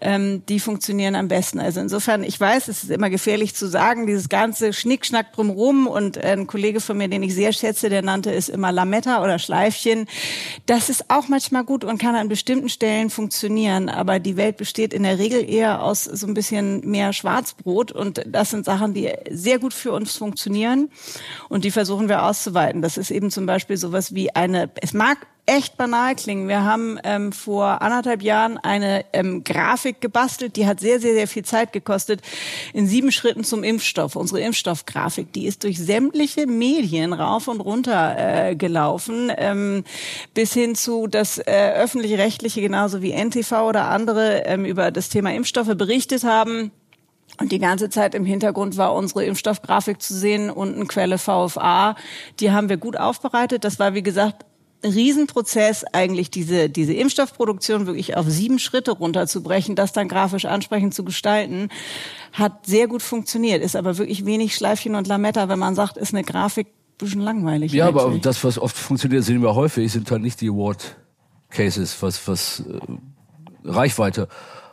ähm, 0.00 0.44
die 0.48 0.60
funktionieren 0.60 1.16
am 1.16 1.26
besten. 1.26 1.58
Also 1.58 1.80
insofern, 1.80 2.22
ich 2.22 2.38
weiß, 2.38 2.68
es 2.68 2.84
ist 2.84 2.90
immer 2.90 3.10
gefährlich 3.10 3.56
zu 3.56 3.66
sagen, 3.66 4.06
dieses 4.06 4.28
ganze 4.28 4.72
Schnickschnack 4.72 5.32
drumrum 5.32 5.88
und 5.88 6.18
ein 6.18 6.46
Kollege 6.46 6.80
von 6.80 6.96
mir, 6.96 7.08
den 7.08 7.22
ich 7.24 7.34
sehr 7.34 7.52
schätze, 7.52 7.88
der 7.88 8.02
nannte 8.02 8.32
es 8.32 8.48
immer 8.48 8.70
Lametta 8.70 9.22
oder 9.24 9.40
Schleifchen. 9.40 10.06
Das 10.66 10.88
ist 10.88 11.10
auch 11.10 11.26
manchmal 11.26 11.64
gut 11.64 11.82
und 11.82 11.98
kann 11.98 12.14
an 12.14 12.28
bestimmten 12.28 12.68
Stellen 12.68 13.10
funktionieren, 13.10 13.88
aber 13.88 14.20
die 14.20 14.36
Welt 14.36 14.56
besteht 14.56 14.94
in 14.94 15.02
der 15.02 15.18
Regel 15.18 15.48
eher 15.48 15.82
aus 15.82 16.04
so 16.04 16.26
ein 16.28 16.34
bisschen 16.34 16.75
mehr 16.84 17.12
Schwarzbrot. 17.12 17.92
Und 17.92 18.22
das 18.26 18.50
sind 18.50 18.64
Sachen, 18.64 18.94
die 18.94 19.12
sehr 19.30 19.58
gut 19.58 19.74
für 19.74 19.92
uns 19.92 20.16
funktionieren. 20.16 20.90
Und 21.48 21.64
die 21.64 21.70
versuchen 21.70 22.08
wir 22.08 22.24
auszuweiten. 22.24 22.82
Das 22.82 22.96
ist 22.98 23.10
eben 23.10 23.30
zum 23.30 23.46
Beispiel 23.46 23.76
sowas 23.76 24.14
wie 24.14 24.34
eine, 24.34 24.70
es 24.80 24.92
mag 24.92 25.26
echt 25.46 25.76
banal 25.76 26.16
klingen. 26.16 26.48
Wir 26.48 26.64
haben 26.64 26.98
ähm, 27.04 27.32
vor 27.32 27.80
anderthalb 27.80 28.22
Jahren 28.22 28.58
eine 28.58 29.04
ähm, 29.12 29.44
Grafik 29.44 30.00
gebastelt, 30.00 30.56
die 30.56 30.66
hat 30.66 30.80
sehr, 30.80 31.00
sehr, 31.00 31.14
sehr 31.14 31.28
viel 31.28 31.44
Zeit 31.44 31.72
gekostet, 31.72 32.20
in 32.72 32.88
sieben 32.88 33.12
Schritten 33.12 33.44
zum 33.44 33.62
Impfstoff. 33.62 34.16
Unsere 34.16 34.40
Impfstoffgrafik, 34.40 35.32
die 35.32 35.46
ist 35.46 35.62
durch 35.62 35.78
sämtliche 35.78 36.46
Medien 36.48 37.12
rauf 37.12 37.46
und 37.46 37.60
runter 37.60 38.16
äh, 38.48 38.56
gelaufen, 38.56 39.32
ähm, 39.36 39.84
bis 40.34 40.52
hin 40.52 40.74
zu 40.74 41.06
das 41.06 41.38
äh, 41.38 41.72
öffentlich-rechtliche, 41.76 42.60
genauso 42.60 43.00
wie 43.00 43.12
NTV 43.12 43.52
oder 43.68 43.84
andere 43.88 44.44
ähm, 44.46 44.64
über 44.64 44.90
das 44.90 45.08
Thema 45.08 45.32
Impfstoffe 45.32 45.76
berichtet 45.76 46.24
haben. 46.24 46.72
Und 47.38 47.52
die 47.52 47.58
ganze 47.58 47.90
Zeit 47.90 48.14
im 48.14 48.24
Hintergrund 48.24 48.76
war 48.76 48.94
unsere 48.94 49.24
Impfstoffgrafik 49.24 50.00
zu 50.00 50.14
sehen 50.14 50.50
und 50.50 50.74
eine 50.74 50.86
Quelle 50.86 51.18
VFA. 51.18 51.94
Die 52.40 52.50
haben 52.50 52.68
wir 52.68 52.78
gut 52.78 52.96
aufbereitet. 52.96 53.62
Das 53.62 53.78
war, 53.78 53.94
wie 53.94 54.02
gesagt, 54.02 54.44
Riesenprozess, 54.86 55.84
eigentlich 55.92 56.30
diese, 56.30 56.68
diese 56.68 56.94
Impfstoffproduktion 56.94 57.86
wirklich 57.86 58.16
auf 58.16 58.26
sieben 58.28 58.58
Schritte 58.58 58.92
runterzubrechen, 58.92 59.76
das 59.76 59.92
dann 59.92 60.08
grafisch 60.08 60.44
ansprechend 60.44 60.94
zu 60.94 61.04
gestalten, 61.04 61.68
hat 62.32 62.66
sehr 62.66 62.88
gut 62.88 63.02
funktioniert, 63.02 63.62
ist 63.62 63.76
aber 63.76 63.98
wirklich 63.98 64.24
wenig 64.24 64.54
Schleifchen 64.54 64.94
und 64.94 65.06
Lametta, 65.06 65.48
wenn 65.48 65.58
man 65.58 65.74
sagt, 65.74 65.96
ist 65.96 66.14
eine 66.14 66.24
Grafik 66.24 66.68
ein 66.68 66.98
bisschen 66.98 67.20
langweilig. 67.20 67.72
Ja, 67.72 67.88
eigentlich. 67.88 68.02
aber 68.02 68.18
das, 68.18 68.42
was 68.44 68.58
oft 68.58 68.76
funktioniert, 68.76 69.24
sehen 69.24 69.42
wir 69.42 69.54
häufig, 69.54 69.92
sind 69.92 70.10
halt 70.10 70.22
nicht 70.22 70.40
die 70.40 70.48
Award 70.48 70.96
Cases, 71.50 72.02
was, 72.02 72.26
was 72.26 72.60
äh, 72.60 73.68
Reichweite 73.68 74.28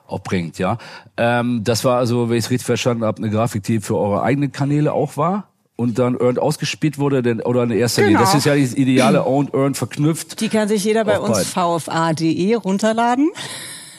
auch 0.08 0.20
bringt, 0.20 0.60
ja. 0.60 0.77
Ähm, 1.17 1.63
das 1.63 1.84
war 1.86 1.98
also, 1.98 2.29
wenn 2.29 2.38
ich 2.38 2.46
es 2.46 2.51
richtig 2.51 2.65
verstanden 2.65 3.03
habe, 3.03 3.17
eine 3.17 3.29
Grafik, 3.29 3.63
die 3.63 3.79
für 3.79 3.98
eure 3.98 4.22
eigenen 4.22 4.51
Kanäle 4.51 4.93
auch 4.93 5.17
war 5.17 5.52
und 5.84 6.00
dann 6.00 6.18
Earned 6.20 6.40
ausgespielt 6.40 6.98
wurde, 6.98 7.22
denn, 7.22 7.42
oder 7.42 7.63
eine 7.63 7.75
erste 7.75 8.06
genau. 8.06 8.22
Das 8.22 8.34
ist 8.34 8.46
ja 8.46 8.56
das 8.56 8.74
ideale 8.74 9.24
Owned, 9.25 9.54
Earned 9.54 9.78
verknüpft. 9.78 10.40
Die 10.40 10.48
kann 10.48 10.68
sich 10.70 10.84
jeder 10.84 11.04
bei 11.04 11.20
uns 11.20 11.46
vfa.de 11.46 12.56
runterladen 12.56 13.32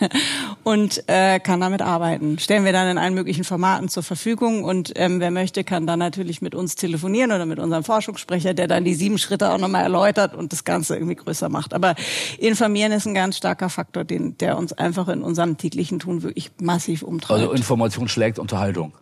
und 0.64 1.05
äh, 1.09 1.38
kann 1.41 1.61
damit 1.61 1.83
arbeiten. 1.83 2.38
Stellen 2.38 2.64
wir 2.64 2.73
dann 2.73 2.88
in 2.88 2.97
allen 2.97 3.12
möglichen 3.12 3.45
Formaten 3.45 3.91
zur 3.91 4.03
Verfügung 4.03 4.64
und 4.64 4.93
ähm, 4.97 5.21
wer 5.21 5.31
möchte, 5.31 5.62
kann 5.62 5.87
dann 5.87 5.99
natürlich 5.99 6.41
mit 6.41 6.55
uns 6.55 6.75
telefonieren 6.75 7.33
oder 7.33 7.45
mit 7.45 7.59
unserem 7.59 7.85
Forschungssprecher, 7.85 8.55
der 8.55 8.67
dann 8.67 8.85
die 8.85 8.95
sieben 8.95 9.19
Schritte 9.19 9.53
auch 9.53 9.59
nochmal 9.59 9.83
erläutert 9.83 10.35
und 10.35 10.53
das 10.53 10.64
Ganze 10.64 10.95
irgendwie 10.97 11.17
größer 11.17 11.50
macht. 11.50 11.75
Aber 11.75 11.95
informieren 12.38 12.93
ist 12.93 13.07
ein 13.07 13.14
ganz 13.14 13.37
starker 13.37 13.69
Faktor, 13.69 14.05
den, 14.05 14.38
der 14.38 14.57
uns 14.57 14.73
einfach 14.73 15.09
in 15.09 15.23
unserem 15.23 15.59
täglichen 15.59 15.99
Tun 15.99 16.23
wirklich 16.23 16.50
massiv 16.61 17.03
umtreibt. 17.03 17.41
Also 17.41 17.53
Information 17.53 18.09
schlägt 18.09 18.38
Unterhaltung, 18.38 18.95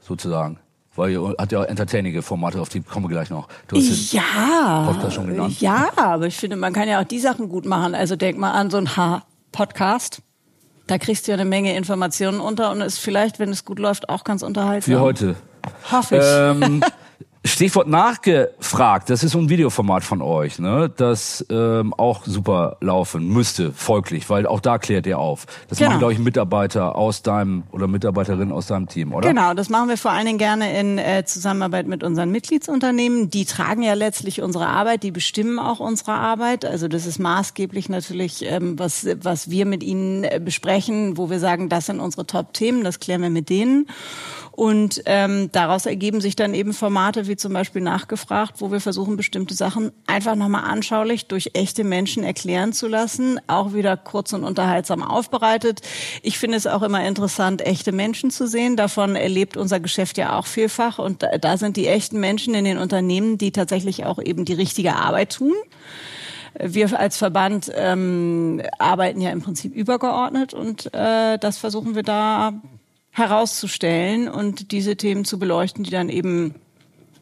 sozusagen 0.00 0.58
Weil 1.00 1.12
ihr 1.12 1.34
hat 1.38 1.50
ja 1.50 1.60
auch 1.60 1.64
entertainige 1.64 2.20
Formate, 2.20 2.60
auf 2.60 2.68
die 2.68 2.82
kommen 2.82 3.06
wir 3.06 3.08
gleich 3.08 3.30
noch. 3.30 3.48
Du 3.68 3.76
hast 3.76 4.12
ja, 4.12 4.84
Podcast 4.86 5.14
schon 5.14 5.28
genannt. 5.28 5.58
Ja, 5.58 5.88
aber 5.96 6.26
ich 6.26 6.36
finde, 6.36 6.56
man 6.56 6.74
kann 6.74 6.88
ja 6.88 7.00
auch 7.00 7.04
die 7.04 7.18
Sachen 7.18 7.48
gut 7.48 7.64
machen. 7.64 7.94
Also 7.94 8.16
denk 8.16 8.36
mal 8.36 8.50
an 8.50 8.68
so 8.68 8.76
ein 8.76 8.98
H-Podcast. 8.98 10.20
Da 10.86 10.98
kriegst 10.98 11.26
du 11.26 11.30
ja 11.30 11.38
eine 11.38 11.46
Menge 11.46 11.74
Informationen 11.74 12.38
unter 12.38 12.70
und 12.70 12.82
ist 12.82 12.98
vielleicht, 12.98 13.38
wenn 13.38 13.48
es 13.48 13.64
gut 13.64 13.78
läuft, 13.78 14.10
auch 14.10 14.24
ganz 14.24 14.42
unterhaltsam. 14.42 14.92
Wie 14.92 14.98
heute. 14.98 15.36
Hoffe 15.90 16.16
ich. 16.18 16.22
Ähm, 16.22 16.82
Stichwort 17.42 17.88
nachgefragt, 17.88 19.08
das 19.08 19.24
ist 19.24 19.32
so 19.32 19.38
ein 19.38 19.48
Videoformat 19.48 20.04
von 20.04 20.20
euch, 20.20 20.58
ne? 20.58 20.92
das 20.94 21.44
ähm, 21.48 21.94
auch 21.94 22.26
super 22.26 22.76
laufen 22.82 23.28
müsste, 23.28 23.72
folglich, 23.72 24.28
weil 24.28 24.46
auch 24.46 24.60
da 24.60 24.76
klärt 24.76 25.06
ihr 25.06 25.18
auf. 25.18 25.46
Das 25.68 25.78
genau. 25.78 25.90
machen, 25.90 25.98
glaube 26.00 26.12
ich, 26.12 26.18
Mitarbeiter 26.18 26.96
aus 26.96 27.22
deinem 27.22 27.62
oder 27.72 27.86
Mitarbeiterinnen 27.86 28.52
aus 28.52 28.66
deinem 28.66 28.88
Team, 28.88 29.14
oder? 29.14 29.26
Genau, 29.26 29.54
das 29.54 29.70
machen 29.70 29.88
wir 29.88 29.96
vor 29.96 30.10
allen 30.10 30.26
Dingen 30.26 30.36
gerne 30.36 30.78
in 30.78 30.98
äh, 30.98 31.24
Zusammenarbeit 31.24 31.86
mit 31.86 32.04
unseren 32.04 32.30
Mitgliedsunternehmen. 32.30 33.30
Die 33.30 33.46
tragen 33.46 33.82
ja 33.82 33.94
letztlich 33.94 34.42
unsere 34.42 34.66
Arbeit, 34.66 35.02
die 35.02 35.10
bestimmen 35.10 35.58
auch 35.58 35.80
unsere 35.80 36.12
Arbeit. 36.12 36.66
Also 36.66 36.88
das 36.88 37.06
ist 37.06 37.18
maßgeblich 37.18 37.88
natürlich, 37.88 38.44
ähm, 38.44 38.78
was, 38.78 39.06
was 39.22 39.48
wir 39.48 39.64
mit 39.64 39.82
ihnen 39.82 40.24
äh, 40.24 40.42
besprechen, 40.44 41.16
wo 41.16 41.30
wir 41.30 41.38
sagen, 41.38 41.70
das 41.70 41.86
sind 41.86 42.00
unsere 42.00 42.26
Top-Themen, 42.26 42.84
das 42.84 43.00
klären 43.00 43.22
wir 43.22 43.30
mit 43.30 43.48
denen. 43.48 43.86
Und 44.52 45.02
ähm, 45.06 45.50
daraus 45.52 45.86
ergeben 45.86 46.20
sich 46.20 46.36
dann 46.36 46.54
eben 46.54 46.72
Formate 46.72 47.26
wie 47.26 47.36
zum 47.36 47.52
Beispiel 47.52 47.82
nachgefragt, 47.82 48.56
wo 48.58 48.70
wir 48.72 48.80
versuchen, 48.80 49.16
bestimmte 49.16 49.54
Sachen 49.54 49.92
einfach 50.06 50.34
nochmal 50.34 50.64
anschaulich 50.64 51.26
durch 51.26 51.50
echte 51.54 51.84
Menschen 51.84 52.24
erklären 52.24 52.72
zu 52.72 52.88
lassen, 52.88 53.40
auch 53.46 53.72
wieder 53.72 53.96
kurz 53.96 54.32
und 54.32 54.44
unterhaltsam 54.44 55.02
aufbereitet. 55.02 55.80
Ich 56.22 56.38
finde 56.38 56.56
es 56.56 56.66
auch 56.66 56.82
immer 56.82 57.06
interessant, 57.06 57.62
echte 57.62 57.92
Menschen 57.92 58.30
zu 58.30 58.46
sehen. 58.46 58.76
Davon 58.76 59.16
erlebt 59.16 59.56
unser 59.56 59.80
Geschäft 59.80 60.18
ja 60.18 60.38
auch 60.38 60.46
vielfach. 60.46 60.98
Und 60.98 61.22
da, 61.22 61.38
da 61.38 61.56
sind 61.56 61.76
die 61.76 61.86
echten 61.86 62.20
Menschen 62.20 62.54
in 62.54 62.64
den 62.64 62.78
Unternehmen, 62.78 63.38
die 63.38 63.52
tatsächlich 63.52 64.04
auch 64.04 64.18
eben 64.18 64.44
die 64.44 64.54
richtige 64.54 64.96
Arbeit 64.96 65.34
tun. 65.34 65.54
Wir 66.58 66.98
als 66.98 67.16
Verband 67.16 67.70
ähm, 67.74 68.60
arbeiten 68.78 69.20
ja 69.20 69.30
im 69.30 69.40
Prinzip 69.40 69.72
übergeordnet 69.74 70.52
und 70.52 70.92
äh, 70.92 71.38
das 71.38 71.58
versuchen 71.58 71.94
wir 71.94 72.02
da 72.02 72.52
herauszustellen 73.10 74.28
und 74.28 74.72
diese 74.72 74.96
Themen 74.96 75.24
zu 75.24 75.38
beleuchten, 75.38 75.84
die 75.84 75.90
dann 75.90 76.08
eben 76.08 76.54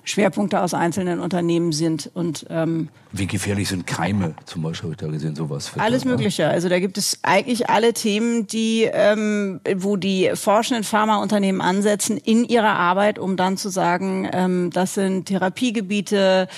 Schwerpunkte 0.08 0.62
aus 0.62 0.72
einzelnen 0.74 1.20
Unternehmen 1.20 1.72
sind. 1.72 2.10
Und 2.14 2.46
ähm, 2.48 2.88
wie 3.12 3.26
gefährlich 3.26 3.68
sind 3.68 3.86
Keime 3.86 4.34
zum 4.46 4.62
Beispiel? 4.62 4.88
Habe 4.88 4.94
ich 4.94 4.98
da 4.98 5.06
gesehen 5.08 5.36
sowas. 5.36 5.72
Alles 5.76 6.04
da, 6.04 6.08
Mögliche. 6.08 6.48
Also 6.48 6.68
da 6.68 6.80
gibt 6.80 6.96
es 6.96 7.18
eigentlich 7.22 7.68
alle 7.68 7.92
Themen, 7.92 8.46
die, 8.46 8.88
ähm, 8.90 9.60
wo 9.76 9.96
die 9.96 10.30
forschenden 10.34 10.84
Pharmaunternehmen 10.84 11.60
ansetzen 11.60 12.16
in 12.16 12.44
ihrer 12.44 12.74
Arbeit, 12.74 13.18
um 13.18 13.36
dann 13.36 13.56
zu 13.58 13.68
sagen, 13.68 14.28
ähm, 14.32 14.70
das 14.72 14.94
sind 14.94 15.26
Therapiegebiete, 15.26 16.48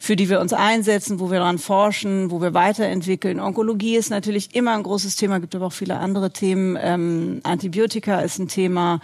für 0.00 0.16
die 0.16 0.28
wir 0.28 0.40
uns 0.40 0.52
einsetzen, 0.52 1.20
wo 1.20 1.30
wir 1.30 1.38
daran 1.38 1.58
forschen, 1.58 2.30
wo 2.32 2.40
wir 2.40 2.52
weiterentwickeln. 2.52 3.38
Onkologie 3.38 3.96
ist 3.96 4.10
natürlich 4.10 4.54
immer 4.54 4.74
ein 4.74 4.82
großes 4.82 5.16
Thema, 5.16 5.38
gibt 5.38 5.54
aber 5.54 5.66
auch 5.66 5.72
viele 5.72 5.98
andere 5.98 6.32
Themen. 6.32 6.76
Ähm, 6.80 7.40
Antibiotika 7.44 8.20
ist 8.20 8.38
ein 8.38 8.48
Thema. 8.48 9.00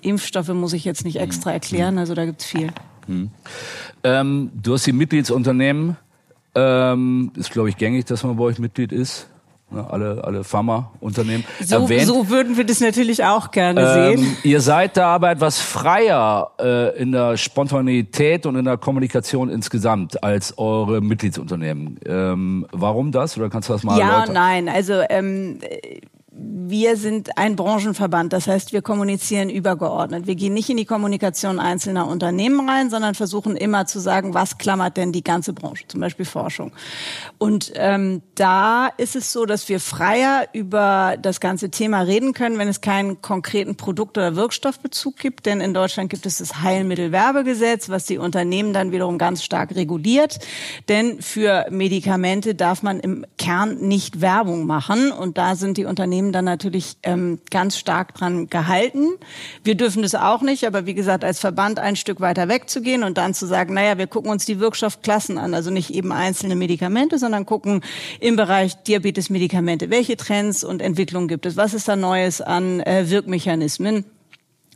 Impfstoffe 0.00 0.48
muss 0.48 0.74
ich 0.74 0.84
jetzt 0.84 1.04
nicht 1.04 1.16
extra 1.16 1.52
erklären, 1.52 1.98
also 1.98 2.14
da 2.14 2.24
gibt's 2.24 2.44
viel. 2.44 2.72
Hm. 3.08 3.30
Ähm, 4.04 4.50
du 4.54 4.74
hast 4.74 4.86
die 4.86 4.92
Mitgliedsunternehmen. 4.92 5.96
Ähm, 6.54 7.32
ist, 7.36 7.50
glaube 7.50 7.68
ich, 7.68 7.76
gängig, 7.76 8.06
dass 8.06 8.22
man 8.24 8.36
bei 8.36 8.44
euch 8.44 8.58
Mitglied 8.58 8.92
ist. 8.92 9.28
Ne, 9.70 9.86
alle, 9.90 10.24
alle 10.24 10.44
Pharmaunternehmen. 10.44 11.44
So, 11.62 11.76
erwähnt. 11.76 12.06
so 12.06 12.30
würden 12.30 12.56
wir 12.56 12.64
das 12.64 12.80
natürlich 12.80 13.22
auch 13.24 13.50
gerne 13.50 13.82
ähm, 13.82 14.18
sehen. 14.18 14.36
Ihr 14.42 14.62
seid 14.62 14.96
da 14.96 15.08
aber 15.08 15.30
etwas 15.30 15.60
freier 15.60 16.52
äh, 16.58 16.98
in 16.98 17.12
der 17.12 17.36
Spontanität 17.36 18.46
und 18.46 18.56
in 18.56 18.64
der 18.64 18.78
Kommunikation 18.78 19.50
insgesamt 19.50 20.22
als 20.24 20.56
eure 20.56 21.02
Mitgliedsunternehmen. 21.02 22.00
Ähm, 22.06 22.66
warum 22.72 23.12
das? 23.12 23.36
Oder 23.36 23.50
kannst 23.50 23.68
du 23.68 23.74
das 23.74 23.82
mal 23.84 23.98
Ja, 23.98 24.12
erläutern? 24.12 24.34
nein. 24.34 24.68
Also 24.70 25.02
ähm, 25.10 25.58
wir 26.40 26.96
sind 26.96 27.36
ein 27.38 27.56
Branchenverband, 27.56 28.32
das 28.32 28.46
heißt, 28.46 28.72
wir 28.72 28.82
kommunizieren 28.82 29.48
übergeordnet. 29.48 30.26
Wir 30.26 30.34
gehen 30.34 30.54
nicht 30.54 30.68
in 30.68 30.76
die 30.76 30.84
Kommunikation 30.84 31.58
einzelner 31.58 32.06
Unternehmen 32.06 32.68
rein, 32.68 32.90
sondern 32.90 33.14
versuchen 33.14 33.56
immer 33.56 33.86
zu 33.86 33.98
sagen, 34.00 34.34
was 34.34 34.58
klammert 34.58 34.96
denn 34.96 35.10
die 35.10 35.24
ganze 35.24 35.52
Branche, 35.52 35.84
zum 35.88 36.00
Beispiel 36.00 36.26
Forschung. 36.26 36.72
Und 37.38 37.72
ähm, 37.74 38.22
da 38.34 38.88
ist 38.98 39.16
es 39.16 39.32
so, 39.32 39.46
dass 39.46 39.68
wir 39.68 39.80
freier 39.80 40.46
über 40.52 41.16
das 41.20 41.40
ganze 41.40 41.70
Thema 41.70 42.02
reden 42.02 42.34
können, 42.34 42.58
wenn 42.58 42.68
es 42.68 42.80
keinen 42.80 43.22
konkreten 43.22 43.76
Produkt- 43.76 44.18
oder 44.18 44.36
Wirkstoffbezug 44.36 45.16
gibt. 45.16 45.46
Denn 45.46 45.60
in 45.60 45.74
Deutschland 45.74 46.10
gibt 46.10 46.26
es 46.26 46.38
das 46.38 46.62
Heilmittelwerbegesetz, 46.62 47.88
was 47.88 48.04
die 48.04 48.18
Unternehmen 48.18 48.72
dann 48.72 48.92
wiederum 48.92 49.18
ganz 49.18 49.42
stark 49.42 49.74
reguliert. 49.74 50.38
Denn 50.88 51.22
für 51.22 51.66
Medikamente 51.70 52.54
darf 52.54 52.82
man 52.82 53.00
im 53.00 53.24
Kern 53.38 53.78
nicht 53.78 54.20
Werbung 54.20 54.66
machen. 54.66 55.10
Und 55.12 55.38
da 55.38 55.56
sind 55.56 55.78
die 55.78 55.84
Unternehmen 55.84 56.27
Unternehmen 56.28 56.32
dann 56.32 56.44
natürlich 56.44 56.96
ähm, 57.02 57.40
ganz 57.50 57.76
stark 57.76 58.14
dran 58.14 58.48
gehalten. 58.48 59.08
Wir 59.64 59.74
dürfen 59.74 60.02
das 60.02 60.14
auch 60.14 60.42
nicht, 60.42 60.66
aber 60.66 60.86
wie 60.86 60.94
gesagt, 60.94 61.24
als 61.24 61.40
Verband 61.40 61.78
ein 61.78 61.96
Stück 61.96 62.20
weiter 62.20 62.48
wegzugehen 62.48 63.02
und 63.02 63.18
dann 63.18 63.34
zu 63.34 63.46
sagen, 63.46 63.74
naja, 63.74 63.98
wir 63.98 64.06
gucken 64.06 64.30
uns 64.30 64.44
die 64.44 64.60
Wirkstoffklassen 64.60 65.38
an, 65.38 65.54
also 65.54 65.70
nicht 65.70 65.90
eben 65.90 66.12
einzelne 66.12 66.56
Medikamente, 66.56 67.18
sondern 67.18 67.46
gucken 67.46 67.82
im 68.20 68.36
Bereich 68.36 68.74
Diabetes-Medikamente, 68.82 69.90
welche 69.90 70.16
Trends 70.16 70.64
und 70.64 70.82
Entwicklungen 70.82 71.28
gibt 71.28 71.46
es, 71.46 71.56
was 71.56 71.74
ist 71.74 71.88
da 71.88 71.96
Neues 71.96 72.40
an 72.40 72.80
äh, 72.80 73.08
Wirkmechanismen. 73.08 74.04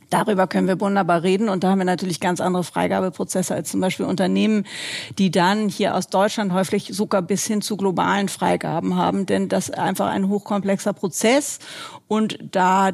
Darüber 0.09 0.47
können 0.47 0.67
wir 0.67 0.79
wunderbar 0.79 1.23
reden 1.23 1.49
und 1.49 1.63
da 1.63 1.71
haben 1.71 1.79
wir 1.79 1.85
natürlich 1.85 2.19
ganz 2.19 2.41
andere 2.41 2.63
Freigabeprozesse 2.63 3.55
als 3.55 3.71
zum 3.71 3.81
Beispiel 3.81 4.05
Unternehmen, 4.05 4.65
die 5.17 5.31
dann 5.31 5.69
hier 5.69 5.95
aus 5.95 6.07
Deutschland 6.07 6.53
häufig 6.53 6.89
sogar 6.91 7.21
bis 7.21 7.45
hin 7.45 7.61
zu 7.61 7.77
globalen 7.77 8.29
Freigaben 8.29 8.95
haben, 8.95 9.25
denn 9.25 9.49
das 9.49 9.69
ist 9.69 9.77
einfach 9.77 10.07
ein 10.07 10.29
hochkomplexer 10.29 10.93
Prozess 10.93 11.59
und 12.07 12.37
da 12.51 12.91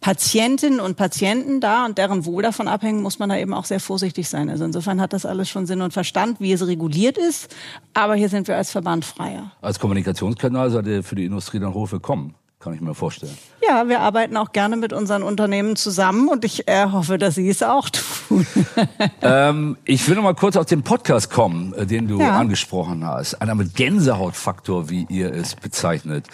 Patientinnen 0.00 0.78
und 0.78 0.96
Patienten 0.96 1.60
da 1.60 1.84
und 1.84 1.98
deren 1.98 2.24
Wohl 2.24 2.42
davon 2.42 2.68
abhängen, 2.68 3.02
muss 3.02 3.18
man 3.18 3.30
da 3.30 3.36
eben 3.36 3.52
auch 3.52 3.64
sehr 3.64 3.80
vorsichtig 3.80 4.28
sein. 4.28 4.48
Also 4.48 4.64
insofern 4.64 5.00
hat 5.00 5.12
das 5.12 5.26
alles 5.26 5.48
schon 5.48 5.66
Sinn 5.66 5.82
und 5.82 5.92
Verstand, 5.92 6.38
wie 6.40 6.52
es 6.52 6.64
reguliert 6.64 7.18
ist. 7.18 7.54
Aber 7.94 8.14
hier 8.14 8.28
sind 8.28 8.46
wir 8.46 8.56
als 8.56 8.70
Verband 8.70 9.04
freier. 9.04 9.50
Als 9.60 9.80
Kommunikationskanal 9.80 10.70
seid 10.70 10.86
ihr 10.86 11.02
für 11.02 11.16
die 11.16 11.24
Industrie 11.24 11.58
dann 11.58 11.74
hoch 11.74 11.90
willkommen 11.90 12.34
kann 12.60 12.74
ich 12.74 12.80
mir 12.80 12.94
vorstellen. 12.94 13.36
Ja, 13.66 13.88
wir 13.88 14.00
arbeiten 14.00 14.36
auch 14.36 14.52
gerne 14.52 14.76
mit 14.76 14.92
unseren 14.92 15.22
Unternehmen 15.22 15.76
zusammen 15.76 16.28
und 16.28 16.44
ich 16.44 16.66
äh, 16.66 16.86
hoffe, 16.90 17.16
dass 17.16 17.36
Sie 17.36 17.48
es 17.48 17.62
auch 17.62 17.88
tun. 17.88 18.46
ähm, 19.22 19.76
ich 19.84 20.08
will 20.08 20.16
noch 20.16 20.24
mal 20.24 20.34
kurz 20.34 20.56
auf 20.56 20.66
den 20.66 20.82
Podcast 20.82 21.30
kommen, 21.30 21.72
äh, 21.74 21.86
den 21.86 22.08
du 22.08 22.18
ja. 22.18 22.38
angesprochen 22.38 23.06
hast. 23.06 23.34
Einer 23.40 23.54
mit 23.54 23.76
Gänsehautfaktor, 23.76 24.90
wie 24.90 25.06
ihr 25.08 25.32
es 25.32 25.54
bezeichnet. 25.54 26.26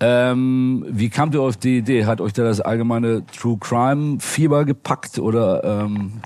Ähm, 0.00 0.84
wie 0.88 1.08
kamt 1.08 1.34
ihr 1.34 1.42
auf 1.42 1.56
die 1.56 1.78
Idee? 1.78 2.06
Hat 2.06 2.20
euch 2.20 2.32
da 2.32 2.44
das 2.44 2.60
allgemeine 2.60 3.24
True 3.26 3.58
Crime 3.58 4.18
Fieber 4.20 4.64
gepackt 4.64 5.18
oder 5.18 5.64
ähm, 5.64 6.20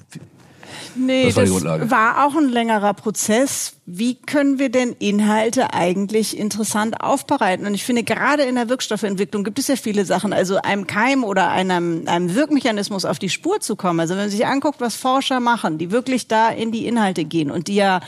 Nee, 0.94 1.32
das, 1.32 1.36
war, 1.36 1.78
das 1.78 1.90
war 1.90 2.26
auch 2.26 2.36
ein 2.36 2.48
längerer 2.48 2.94
Prozess. 2.94 3.74
Wie 3.86 4.16
können 4.16 4.58
wir 4.58 4.68
denn 4.68 4.94
Inhalte 4.98 5.72
eigentlich 5.72 6.36
interessant 6.36 7.00
aufbereiten? 7.00 7.66
Und 7.66 7.74
ich 7.74 7.84
finde, 7.84 8.02
gerade 8.02 8.42
in 8.42 8.56
der 8.56 8.68
Wirkstoffentwicklung 8.68 9.44
gibt 9.44 9.58
es 9.58 9.68
ja 9.68 9.76
viele 9.76 10.04
Sachen. 10.04 10.32
Also 10.32 10.56
einem 10.56 10.86
Keim 10.86 11.24
oder 11.24 11.48
einem, 11.50 12.02
einem 12.06 12.34
Wirkmechanismus 12.34 13.04
auf 13.04 13.18
die 13.18 13.30
Spur 13.30 13.60
zu 13.60 13.76
kommen. 13.76 14.00
Also 14.00 14.14
wenn 14.14 14.22
man 14.22 14.30
sich 14.30 14.46
anguckt, 14.46 14.80
was 14.80 14.96
Forscher 14.96 15.40
machen, 15.40 15.78
die 15.78 15.90
wirklich 15.90 16.28
da 16.28 16.50
in 16.50 16.72
die 16.72 16.86
Inhalte 16.86 17.24
gehen 17.24 17.50
und 17.50 17.68
die 17.68 17.76
ja, 17.76 18.00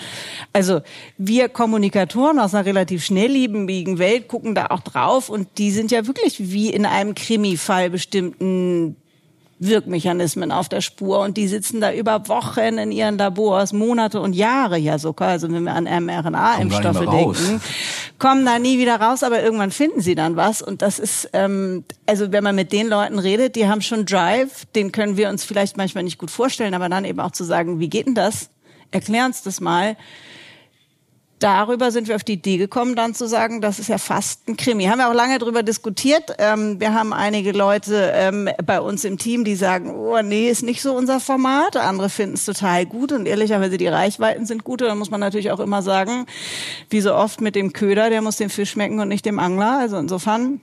also 0.53 0.81
wir 1.17 1.49
Kommunikatoren 1.49 2.39
aus 2.39 2.55
einer 2.55 2.67
relativ 2.67 3.05
schnelllebigen 3.05 3.99
Welt 3.99 4.29
gucken 4.29 4.55
da 4.55 4.67
auch 4.67 4.81
drauf 4.81 5.31
und 5.31 5.49
die 5.59 5.71
sind 5.71 5.91
ja 5.91 6.07
wirklich 6.07 6.51
wie 6.51 6.71
in 6.71 6.85
einem 6.85 7.15
Krimi-Fall 7.15 7.91
bestimmten 7.91 8.97
Wirkmechanismen 9.61 10.53
auf 10.53 10.71
der 10.71 10.81
Spur 10.81 11.21
und 11.21 11.37
die 11.37 11.47
sitzen 11.47 11.83
da 11.83 11.93
über 11.93 12.29
Wochen 12.29 12.79
in 12.79 12.91
ihren 12.91 13.19
Labors, 13.19 13.75
Monate 13.75 14.21
und 14.21 14.33
Jahre 14.33 14.79
ja 14.79 14.99
sogar, 14.99 15.29
also 15.29 15.53
wenn 15.53 15.65
wir 15.65 15.75
an 15.75 15.85
mRNA-Impfstoffe 15.85 17.05
denken, 17.05 17.61
kommen 18.19 18.47
da 18.47 18.59
nie 18.59 18.79
wieder 18.79 18.99
raus, 18.99 19.23
aber 19.23 19.43
irgendwann 19.43 19.71
finden 19.71 20.01
sie 20.01 20.15
dann 20.15 20.37
was. 20.37 20.63
Und 20.63 20.81
das 20.81 20.99
ist, 20.99 21.29
ähm, 21.35 21.85
also 22.07 22.33
wenn 22.33 22.43
man 22.43 22.57
mit 22.57 22.73
den 22.73 22.89
Leuten 22.89 23.19
redet, 23.19 23.55
die 23.55 23.69
haben 23.69 23.83
schon 23.83 24.07
Drive, 24.07 24.65
den 24.75 24.93
können 24.93 25.19
wir 25.19 25.29
uns 25.29 25.45
vielleicht 25.45 25.77
manchmal 25.77 26.05
nicht 26.05 26.19
gut 26.19 26.31
vorstellen, 26.31 26.73
aber 26.73 26.89
dann 26.89 27.05
eben 27.05 27.21
auch 27.21 27.33
zu 27.33 27.45
sagen, 27.45 27.81
wie 27.81 27.91
geht 27.91 28.07
denn 28.07 28.15
das? 28.15 28.49
Erklär 28.93 29.27
uns 29.27 29.43
das 29.43 29.61
mal 29.61 29.97
darüber 31.41 31.91
sind 31.91 32.07
wir 32.07 32.15
auf 32.15 32.23
die 32.23 32.35
Idee 32.35 32.59
gekommen, 32.59 32.95
dann 32.95 33.15
zu 33.15 33.27
sagen, 33.27 33.61
das 33.61 33.79
ist 33.79 33.89
ja 33.89 33.99
fast 33.99 34.47
ein 34.49 34.57
Krimi. 34.57 34.85
Haben 34.85 34.99
wir 34.99 35.09
auch 35.09 35.15
lange 35.15 35.39
darüber 35.39 35.63
diskutiert. 35.63 36.35
Ähm, 36.39 36.79
wir 36.79 36.95
haben 36.95 37.13
einige 37.13 37.53
Leute 37.53 38.13
ähm, 38.15 38.49
bei 38.65 38.81
uns 38.81 39.05
im 39.05 39.19
Team, 39.19 39.45
die 39.45 39.57
sagen, 39.57 39.95
oh 39.95 40.21
nee, 40.23 40.49
ist 40.49 40.63
nicht 40.63 40.83
so 40.83 40.95
unser 40.95 41.19
Format. 41.19 41.77
Andere 41.77 42.11
finden 42.11 42.35
es 42.35 42.45
total 42.45 42.87
gut 42.87 43.13
und 43.13 43.27
ehrlicherweise 43.27 43.79
die 43.79 43.89
Reichweiten 43.89 44.47
sind 44.47 44.63
gut. 44.63 44.83
Da 44.83 44.95
muss 44.95 45.11
man 45.11 45.21
natürlich 45.21 45.51
auch 45.51 45.61
immer 45.61 45.83
sagen, 45.83 46.27
wie 46.91 47.01
so 47.01 47.15
oft 47.15 47.41
mit 47.41 47.57
dem 47.57 47.73
Köder, 47.73 48.11
der 48.11 48.23
muss 48.23 48.37
dem 48.37 48.51
Fisch 48.51 48.71
schmecken 48.71 49.01
und 49.01 49.09
nicht 49.09 49.25
dem 49.25 49.39
Angler. 49.39 49.79
Also 49.79 49.97
insofern 49.97 50.61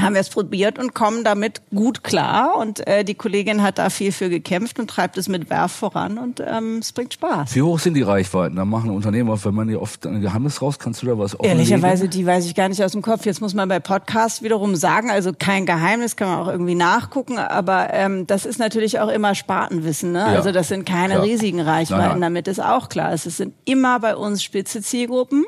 haben 0.00 0.14
wir 0.14 0.20
es 0.20 0.28
probiert 0.28 0.78
und 0.78 0.94
kommen 0.94 1.24
damit 1.24 1.62
gut 1.74 2.04
klar. 2.04 2.56
Und 2.56 2.86
äh, 2.86 3.04
die 3.04 3.14
Kollegin 3.14 3.62
hat 3.62 3.78
da 3.78 3.90
viel 3.90 4.12
für 4.12 4.28
gekämpft 4.28 4.78
und 4.78 4.88
treibt 4.88 5.16
es 5.16 5.28
mit 5.28 5.48
Werf 5.50 5.72
voran 5.72 6.18
und 6.18 6.40
ähm, 6.40 6.78
es 6.78 6.92
bringt 6.92 7.14
Spaß. 7.14 7.54
Wie 7.54 7.62
hoch 7.62 7.78
sind 7.78 7.94
die 7.94 8.02
Reichweiten? 8.02 8.56
Da 8.56 8.64
machen 8.64 8.90
Unternehmen, 8.90 9.32
wenn 9.42 9.54
man 9.54 9.68
ja 9.68 9.78
oft 9.78 10.06
ein 10.06 10.20
Geheimnis 10.20 10.60
raus, 10.60 10.78
kannst 10.78 11.02
du 11.02 11.06
da 11.06 11.18
was 11.18 11.34
offenlegen? 11.34 11.58
Ehrlicherweise, 11.58 12.08
die 12.08 12.26
weiß 12.26 12.46
ich 12.46 12.54
gar 12.54 12.68
nicht 12.68 12.82
aus 12.82 12.92
dem 12.92 13.02
Kopf. 13.02 13.24
Jetzt 13.24 13.40
muss 13.40 13.54
man 13.54 13.68
bei 13.68 13.80
Podcasts 13.80 14.42
wiederum 14.42 14.76
sagen, 14.76 15.10
also 15.10 15.32
kein 15.32 15.66
Geheimnis, 15.66 16.16
kann 16.16 16.28
man 16.28 16.38
auch 16.40 16.48
irgendwie 16.48 16.74
nachgucken, 16.74 17.38
aber 17.38 17.92
ähm, 17.92 18.26
das 18.26 18.44
ist 18.44 18.58
natürlich 18.58 19.00
auch 19.00 19.08
immer 19.08 19.34
Spartenwissen. 19.34 20.12
Ne? 20.12 20.18
Ja, 20.18 20.26
also 20.26 20.52
das 20.52 20.68
sind 20.68 20.84
keine 20.84 21.14
klar. 21.14 21.24
riesigen 21.24 21.60
Reichweiten, 21.60 22.02
nein, 22.02 22.10
nein. 22.12 22.20
damit 22.20 22.48
ist 22.48 22.62
auch 22.62 22.88
klar. 22.88 23.12
Es 23.12 23.24
sind 23.24 23.54
immer 23.64 23.98
bei 24.00 24.14
uns 24.14 24.42
spitze 24.42 24.82
Zielgruppen. 24.82 25.44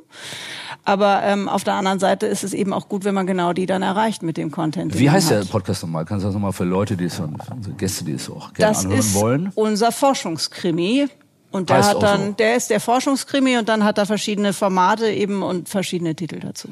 Aber 0.85 1.23
ähm, 1.23 1.49
auf 1.49 1.65
der 1.65 1.75
anderen 1.75 1.99
Seite 1.99 2.27
ist 2.27 2.45
es 2.45 2.55
eben 2.55 2.73
auch 2.73 2.89
gut, 2.89 3.05
wenn 3.05 3.15
man 3.15 3.27
genau 3.27 3.53
die 3.53 3.67
dann 3.67 3.83
erreicht 3.83 4.23
mit 4.23 4.38
dem 4.39 4.51
Content. 4.51 4.99
Wie 4.99 5.11
heißt 5.11 5.31
der 5.31 5.45
Podcast 5.45 5.83
nochmal? 5.83 6.05
Kannst 6.05 6.25
du 6.25 6.29
das 6.29 6.35
nochmal 6.35 6.53
für 6.53 6.65
Leute, 6.65 6.97
die 6.97 7.05
es, 7.05 7.21
unsere 7.21 7.75
Gäste, 7.77 8.05
die 8.05 8.13
es 8.13 8.31
auch 8.31 8.53
gerne 8.55 8.73
das 8.73 8.85
anhören 8.85 9.15
wollen? 9.15 9.45
Das 9.45 9.53
ist 9.53 9.59
unser 9.59 9.93
Forschungskrimi. 9.93 11.09
Und 11.51 11.71
der 11.71 11.79
heißt 11.79 11.91
hat 11.91 12.03
dann, 12.03 12.27
so. 12.27 12.33
der 12.33 12.57
ist 12.57 12.71
der 12.71 12.81
Forschungskrimi 12.81 13.57
und 13.57 13.69
dann 13.69 13.85
hat 13.85 13.99
er 13.99 14.07
verschiedene 14.07 14.53
Formate 14.53 15.11
eben 15.11 15.43
und 15.43 15.69
verschiedene 15.69 16.15
Titel 16.15 16.41
dazu. 16.41 16.69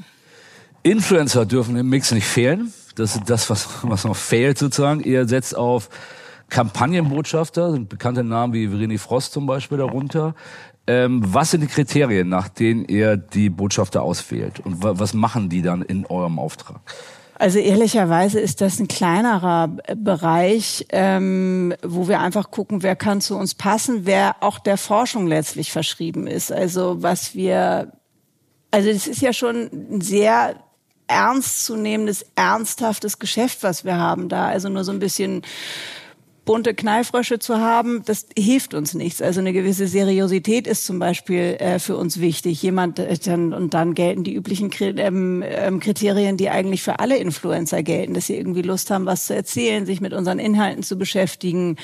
Influencer 0.82 1.46
dürfen 1.46 1.76
im 1.76 1.88
Mix 1.88 2.12
nicht 2.12 2.26
fehlen. 2.26 2.72
Das 2.94 3.16
ist 3.16 3.28
das, 3.28 3.50
was, 3.50 3.68
was 3.82 4.04
noch 4.04 4.16
fehlt 4.16 4.58
sozusagen. 4.58 5.00
Ihr 5.00 5.26
setzt 5.26 5.56
auf 5.56 5.88
Kampagnenbotschafter, 6.48 7.72
sind 7.72 7.88
bekannte 7.88 8.22
Namen 8.22 8.52
wie 8.52 8.68
Vreni 8.68 8.98
Frost 8.98 9.32
zum 9.32 9.46
Beispiel 9.46 9.78
darunter. 9.78 10.34
Ähm, 10.86 11.22
was 11.24 11.50
sind 11.50 11.62
die 11.62 11.66
Kriterien, 11.66 12.28
nach 12.28 12.48
denen 12.48 12.84
ihr 12.84 13.16
die 13.16 13.50
Botschafter 13.50 14.02
auswählt? 14.02 14.60
Und 14.60 14.76
was 14.80 15.14
machen 15.14 15.48
die 15.48 15.62
dann 15.62 15.82
in 15.82 16.06
eurem 16.06 16.38
Auftrag? 16.38 16.80
Also 17.38 17.58
ehrlicherweise 17.58 18.40
ist 18.40 18.60
das 18.60 18.78
ein 18.80 18.88
kleinerer 18.88 19.68
Bereich, 19.94 20.86
ähm, 20.90 21.74
wo 21.82 22.08
wir 22.08 22.20
einfach 22.20 22.50
gucken, 22.50 22.82
wer 22.82 22.96
kann 22.96 23.20
zu 23.20 23.36
uns 23.36 23.54
passen, 23.54 24.06
wer 24.06 24.36
auch 24.40 24.58
der 24.58 24.78
Forschung 24.78 25.26
letztlich 25.26 25.70
verschrieben 25.70 26.26
ist. 26.26 26.50
Also 26.50 27.02
was 27.02 27.34
wir, 27.34 27.92
also 28.70 28.88
es 28.88 29.06
ist 29.06 29.20
ja 29.20 29.32
schon 29.32 29.70
ein 29.90 30.00
sehr 30.00 30.56
ernstzunehmendes, 31.08 32.26
ernsthaftes 32.36 33.18
Geschäft, 33.18 33.62
was 33.62 33.84
wir 33.84 33.96
haben 33.96 34.28
da. 34.28 34.48
Also 34.48 34.68
nur 34.68 34.84
so 34.84 34.92
ein 34.92 34.98
bisschen 34.98 35.42
bunte 36.46 36.74
Knallfrösche 36.74 37.38
zu 37.38 37.58
haben, 37.58 38.02
das 38.06 38.26
hilft 38.38 38.72
uns 38.72 38.94
nichts. 38.94 39.20
Also 39.20 39.40
eine 39.40 39.52
gewisse 39.52 39.88
Seriosität 39.88 40.66
ist 40.66 40.86
zum 40.86 40.98
Beispiel 40.98 41.56
äh, 41.58 41.78
für 41.80 41.96
uns 41.96 42.20
wichtig. 42.20 42.62
Jemand 42.62 42.98
äh, 43.00 43.18
dann, 43.18 43.52
und 43.52 43.74
dann 43.74 43.94
gelten 43.94 44.24
die 44.24 44.32
üblichen 44.32 44.70
ähm, 44.80 45.44
ähm, 45.44 45.80
Kriterien, 45.80 46.36
die 46.36 46.48
eigentlich 46.48 46.82
für 46.82 47.00
alle 47.00 47.16
Influencer 47.16 47.82
gelten, 47.82 48.14
dass 48.14 48.28
sie 48.28 48.36
irgendwie 48.36 48.62
Lust 48.62 48.90
haben, 48.90 49.06
was 49.06 49.26
zu 49.26 49.34
erzählen, 49.34 49.84
sich 49.86 50.00
mit 50.00 50.12
unseren 50.12 50.38
Inhalten 50.38 50.84
zu 50.84 50.96
beschäftigen, 50.96 51.76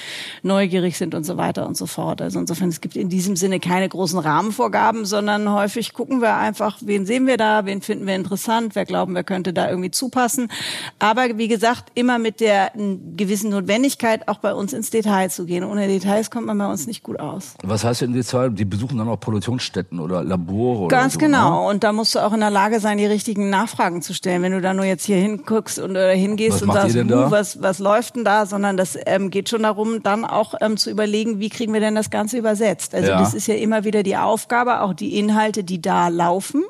neugierig 0.42 0.96
sind 0.96 1.14
und 1.14 1.24
so 1.24 1.36
weiter 1.36 1.66
und 1.66 1.76
so 1.76 1.86
fort. 1.86 2.22
Also 2.22 2.38
insofern 2.38 2.68
es 2.68 2.80
gibt 2.80 2.94
in 2.94 3.08
diesem 3.08 3.34
Sinne 3.34 3.58
keine 3.58 3.88
großen 3.88 4.20
Rahmenvorgaben, 4.20 5.04
sondern 5.04 5.52
häufig 5.52 5.92
gucken 5.92 6.22
wir 6.22 6.36
einfach, 6.36 6.78
wen 6.82 7.04
sehen 7.04 7.26
wir 7.26 7.36
da, 7.36 7.66
wen 7.66 7.82
finden 7.82 8.06
wir 8.06 8.14
interessant, 8.14 8.76
wer 8.76 8.84
glauben 8.84 9.16
wir 9.16 9.24
könnte 9.24 9.52
da 9.52 9.68
irgendwie 9.68 9.90
zupassen. 9.90 10.52
Aber 11.00 11.36
wie 11.36 11.48
gesagt, 11.48 11.90
immer 11.94 12.20
mit 12.20 12.38
der 12.38 12.70
gewissen 13.16 13.50
Notwendigkeit 13.50 14.28
auch 14.28 14.38
bei 14.38 14.51
bei 14.52 14.58
uns 14.58 14.72
ins 14.72 14.90
Detail 14.90 15.30
zu 15.30 15.46
gehen. 15.46 15.64
Ohne 15.64 15.88
Details 15.88 16.30
kommt 16.30 16.46
man 16.46 16.58
bei 16.58 16.66
uns 16.66 16.86
nicht 16.86 17.02
gut 17.02 17.18
aus. 17.18 17.54
Was 17.62 17.84
heißt 17.84 18.02
in 18.02 18.12
Detail? 18.12 18.50
Die 18.50 18.64
besuchen 18.64 18.98
dann 18.98 19.08
auch 19.08 19.18
Produktionsstätten 19.18 19.98
oder 19.98 20.22
Labore? 20.22 20.88
Ganz 20.88 21.16
oder 21.16 21.20
so, 21.24 21.26
genau. 21.26 21.62
Ne? 21.62 21.70
Und 21.70 21.84
da 21.84 21.92
musst 21.92 22.14
du 22.14 22.18
auch 22.18 22.32
in 22.34 22.40
der 22.40 22.50
Lage 22.50 22.78
sein, 22.80 22.98
die 22.98 23.06
richtigen 23.06 23.48
Nachfragen 23.48 24.02
zu 24.02 24.12
stellen. 24.12 24.42
Wenn 24.42 24.52
du 24.52 24.60
da 24.60 24.74
nur 24.74 24.84
jetzt 24.84 25.04
hier 25.04 25.16
hinguckst 25.16 25.78
und 25.78 25.92
oder 25.92 26.10
hingehst 26.10 26.56
was 26.56 26.62
und 26.62 26.72
sagst, 26.72 26.96
uh, 26.96 27.30
was, 27.30 27.62
was 27.62 27.78
läuft 27.78 28.16
denn 28.16 28.24
da? 28.24 28.44
Sondern 28.44 28.76
das 28.76 28.98
ähm, 29.06 29.30
geht 29.30 29.48
schon 29.48 29.62
darum, 29.62 30.02
dann 30.02 30.24
auch 30.24 30.54
ähm, 30.60 30.76
zu 30.76 30.90
überlegen, 30.90 31.40
wie 31.40 31.48
kriegen 31.48 31.72
wir 31.72 31.80
denn 31.80 31.94
das 31.94 32.10
Ganze 32.10 32.36
übersetzt? 32.36 32.94
Also 32.94 33.08
ja. 33.08 33.18
das 33.18 33.32
ist 33.32 33.46
ja 33.46 33.54
immer 33.54 33.84
wieder 33.84 34.02
die 34.02 34.16
Aufgabe, 34.16 34.82
auch 34.82 34.92
die 34.92 35.18
Inhalte, 35.18 35.64
die 35.64 35.80
da 35.80 36.08
laufen 36.08 36.62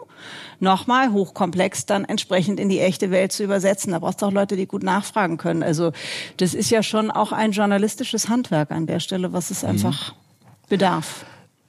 nochmal 0.61 1.13
hochkomplex 1.13 1.87
dann 1.87 2.05
entsprechend 2.05 2.61
in 2.61 2.69
die 2.69 2.81
echte 2.81 3.11
Welt 3.11 3.33
zu 3.33 3.45
übersetzen. 3.45 3.93
Da 3.93 3.99
brauchst 3.99 4.23
du 4.23 4.27
auch 4.27 4.33
Leute, 4.33 4.57
die 4.57 4.67
gut 4.67 4.83
nachfragen 4.83 5.37
können. 5.37 5.63
Also 5.63 5.93
das 6.37 6.55
ist 6.55 6.71
ja 6.71 6.83
schon 6.83 7.11
auch 7.11 7.33
ein 7.33 7.53
journalistisches 7.53 8.29
Handwerk 8.29 8.71
an 8.71 8.87
der 8.87 9.01
Stelle, 9.01 9.33
was 9.33 9.51
es 9.51 9.63
mhm. 9.63 9.71
einfach 9.71 10.15
bedarf. 10.69 11.25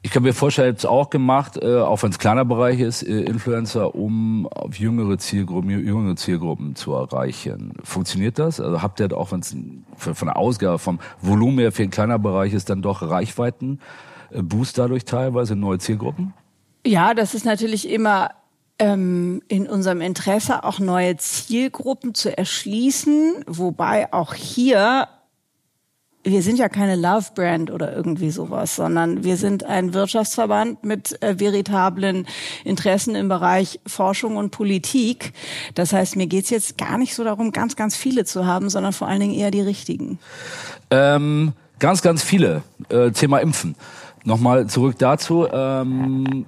Ich 0.06 0.12
kann 0.12 0.24
mir 0.24 0.34
vorstellen, 0.34 0.76
es 0.76 0.86
auch 0.86 1.10
gemacht, 1.10 1.58
äh, 1.62 1.78
auch 1.78 2.04
wenn 2.04 2.10
es 2.10 2.20
kleiner 2.20 2.44
Bereich 2.44 2.82
ist, 2.82 3.04
äh, 3.04 3.22
Influencer, 3.22 3.96
um 3.96 4.48
auf 4.48 4.76
jüngere 4.78 5.18
Zielgruppen, 5.18 5.70
jüngere 5.70 6.18
Zielgruppen 6.18 6.76
zu 6.76 6.92
erreichen. 6.92 7.74
Funktioniert 7.84 8.38
das? 8.38 8.60
Also 8.60 8.82
habt 8.82 9.00
ihr 9.00 9.18
auch, 9.18 9.32
wenn 9.32 9.39
es 9.39 9.56
von 9.96 10.28
der 10.28 10.36
Ausgabe, 10.36 10.78
vom 10.78 11.00
Volumen 11.22 11.60
her 11.60 11.72
für 11.72 11.84
ein 11.84 11.89
kleiner 11.89 12.20
Bereich 12.20 12.52
ist, 12.52 12.70
dann 12.70 12.82
doch 12.82 13.02
Reichweiten 13.02 13.80
äh, 14.32 14.42
Boost 14.42 14.78
dadurch 14.78 15.06
teilweise 15.06 15.56
neue 15.56 15.80
Zielgruppen? 15.80 16.34
Ja, 16.86 17.13
das 17.13 17.34
ist 17.34 17.46
natürlich 17.46 17.89
immer 17.89 18.32
ähm, 18.80 19.42
in 19.48 19.68
unserem 19.68 20.02
Interesse 20.02 20.64
auch 20.64 20.80
neue 20.80 21.18
Zielgruppen 21.18 22.14
zu 22.14 22.36
erschließen, 22.36 23.44
wobei 23.48 24.12
auch 24.12 24.34
hier 24.34 25.08
wir 26.24 26.42
sind 26.42 26.58
ja 26.58 26.70
keine 26.70 26.96
Love 26.96 27.32
Brand 27.36 27.70
oder 27.70 27.94
irgendwie 27.94 28.32
sowas, 28.32 28.76
sondern 28.78 29.24
wir 29.24 29.36
sind 29.36 29.66
ein 29.66 29.94
Wirtschaftsverband 29.94 30.84
mit 30.86 31.22
äh, 31.22 31.40
veritablen 31.40 32.28
Interessen 32.64 33.16
im 33.16 33.28
Bereich 33.28 33.80
Forschung 33.86 34.38
und 34.38 34.52
Politik. 34.52 35.34
Das 35.76 35.92
heißt, 35.92 36.16
mir 36.16 36.28
geht's 36.28 36.50
jetzt 36.50 36.78
gar 36.78 36.98
nicht 36.98 37.14
so 37.14 37.24
darum, 37.24 37.52
ganz, 37.52 37.76
ganz 37.76 37.96
viele 37.96 38.24
zu 38.24 38.46
haben, 38.46 38.70
sondern 38.70 38.94
vor 38.94 39.08
allen 39.08 39.20
Dingen 39.20 39.34
eher 39.34 39.52
die 39.52 39.62
richtigen. 39.62 40.18
Ähm, 40.92 41.52
ganz, 41.80 42.02
ganz 42.02 42.24
viele. 42.24 42.64
Äh, 42.90 43.12
Thema 43.12 43.40
Impfen. 43.40 43.76
Nochmal 44.24 44.68
zurück 44.68 44.96
dazu. 44.98 45.48
Ähm, 45.52 46.46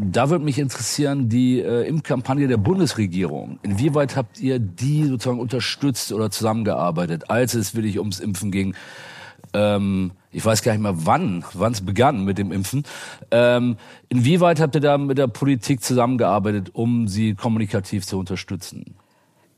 da 0.00 0.30
würde 0.30 0.44
mich 0.44 0.58
interessieren, 0.58 1.28
die 1.28 1.60
äh, 1.60 1.82
Impfkampagne 1.88 2.46
der 2.46 2.56
Bundesregierung. 2.56 3.58
Inwieweit 3.62 4.16
habt 4.16 4.40
ihr 4.40 4.58
die 4.58 5.04
sozusagen 5.04 5.40
unterstützt 5.40 6.12
oder 6.12 6.30
zusammengearbeitet, 6.30 7.30
als 7.30 7.54
es 7.54 7.74
wirklich 7.74 7.98
ums 7.98 8.20
Impfen 8.20 8.52
ging? 8.52 8.74
Ähm, 9.52 10.12
ich 10.30 10.44
weiß 10.44 10.62
gar 10.62 10.72
nicht 10.72 10.82
mehr 10.82 11.06
wann, 11.06 11.44
wann 11.52 11.72
es 11.72 11.80
begann 11.80 12.24
mit 12.24 12.38
dem 12.38 12.52
Impfen. 12.52 12.84
Ähm, 13.30 13.76
inwieweit 14.08 14.60
habt 14.60 14.74
ihr 14.76 14.80
da 14.80 14.98
mit 14.98 15.18
der 15.18 15.26
Politik 15.26 15.82
zusammengearbeitet, 15.82 16.70
um 16.74 17.08
sie 17.08 17.34
kommunikativ 17.34 18.06
zu 18.06 18.18
unterstützen? 18.18 18.94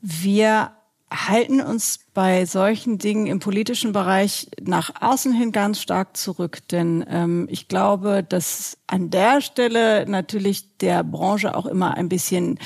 Wir 0.01 0.71
halten 1.11 1.61
uns 1.61 1.99
bei 2.13 2.45
solchen 2.45 2.97
Dingen 2.97 3.27
im 3.27 3.39
politischen 3.39 3.93
Bereich 3.93 4.49
nach 4.61 4.91
außen 5.01 5.31
hin 5.31 5.51
ganz 5.51 5.81
stark 5.81 6.17
zurück. 6.17 6.59
Denn 6.69 7.05
ähm, 7.09 7.47
ich 7.49 7.69
glaube, 7.69 8.25
dass 8.27 8.77
an 8.87 9.09
der 9.09 9.39
Stelle 9.39 10.05
natürlich 10.09 10.77
der 10.79 11.03
Branche 11.03 11.55
auch 11.55 11.65
immer 11.65 11.95
ein 11.95 12.09
bisschen 12.09 12.59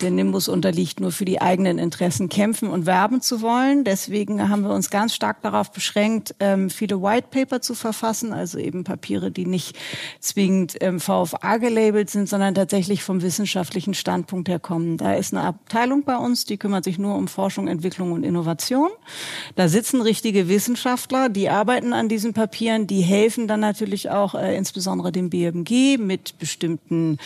der 0.00 0.12
Nimbus 0.12 0.46
unterliegt, 0.46 1.00
nur 1.00 1.10
für 1.10 1.24
die 1.24 1.40
eigenen 1.40 1.78
Interessen 1.78 2.28
kämpfen 2.28 2.68
und 2.68 2.86
werben 2.86 3.22
zu 3.22 3.40
wollen. 3.40 3.82
Deswegen 3.82 4.48
haben 4.48 4.62
wir 4.62 4.72
uns 4.72 4.90
ganz 4.90 5.14
stark 5.14 5.42
darauf 5.42 5.72
beschränkt, 5.72 6.36
ähm, 6.38 6.70
viele 6.70 7.02
White 7.02 7.28
Paper 7.30 7.60
zu 7.60 7.74
verfassen, 7.74 8.32
also 8.32 8.58
eben 8.58 8.84
Papiere, 8.84 9.32
die 9.32 9.46
nicht 9.46 9.76
zwingend 10.20 10.76
ähm, 10.80 11.00
VFA 11.00 11.56
gelabelt 11.56 12.10
sind, 12.10 12.28
sondern 12.28 12.54
tatsächlich 12.54 13.02
vom 13.02 13.22
wissenschaftlichen 13.22 13.94
Standpunkt 13.94 14.48
her 14.48 14.60
kommen. 14.60 14.96
Da 14.96 15.14
ist 15.14 15.34
eine 15.34 15.42
Abteilung 15.42 16.04
bei 16.04 16.16
uns, 16.16 16.44
die 16.44 16.58
kümmert 16.58 16.84
sich 16.84 16.98
nur 16.98 17.16
um 17.16 17.26
Forschung, 17.26 17.66
Entwicklung 17.66 17.91
und 18.00 18.24
Innovation. 18.24 18.88
Da 19.56 19.68
sitzen 19.68 20.00
richtige 20.00 20.48
Wissenschaftler, 20.48 21.28
die 21.28 21.48
arbeiten 21.48 21.92
an 21.92 22.08
diesen 22.08 22.32
Papieren, 22.32 22.86
die 22.86 23.02
helfen 23.02 23.48
dann 23.48 23.60
natürlich 23.60 24.10
auch 24.10 24.34
äh, 24.34 24.56
insbesondere 24.56 25.12
dem 25.12 25.28
BMG 25.28 25.98
mit 25.98 26.38
bestimmten 26.38 27.18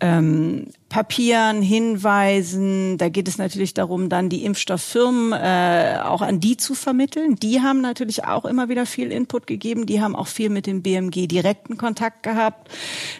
ähm, 0.00 0.66
Papieren, 0.92 1.62
Hinweisen. 1.62 2.98
Da 2.98 3.08
geht 3.08 3.26
es 3.26 3.38
natürlich 3.38 3.72
darum, 3.72 4.10
dann 4.10 4.28
die 4.28 4.44
Impfstofffirmen 4.44 5.32
äh, 5.32 5.96
auch 6.04 6.20
an 6.20 6.38
die 6.38 6.58
zu 6.58 6.74
vermitteln. 6.74 7.36
Die 7.36 7.62
haben 7.62 7.80
natürlich 7.80 8.24
auch 8.24 8.44
immer 8.44 8.68
wieder 8.68 8.84
viel 8.84 9.10
Input 9.10 9.46
gegeben. 9.46 9.86
Die 9.86 10.02
haben 10.02 10.14
auch 10.14 10.26
viel 10.26 10.50
mit 10.50 10.66
dem 10.66 10.82
BMG 10.82 11.28
direkten 11.28 11.78
Kontakt 11.78 12.22
gehabt. 12.22 12.70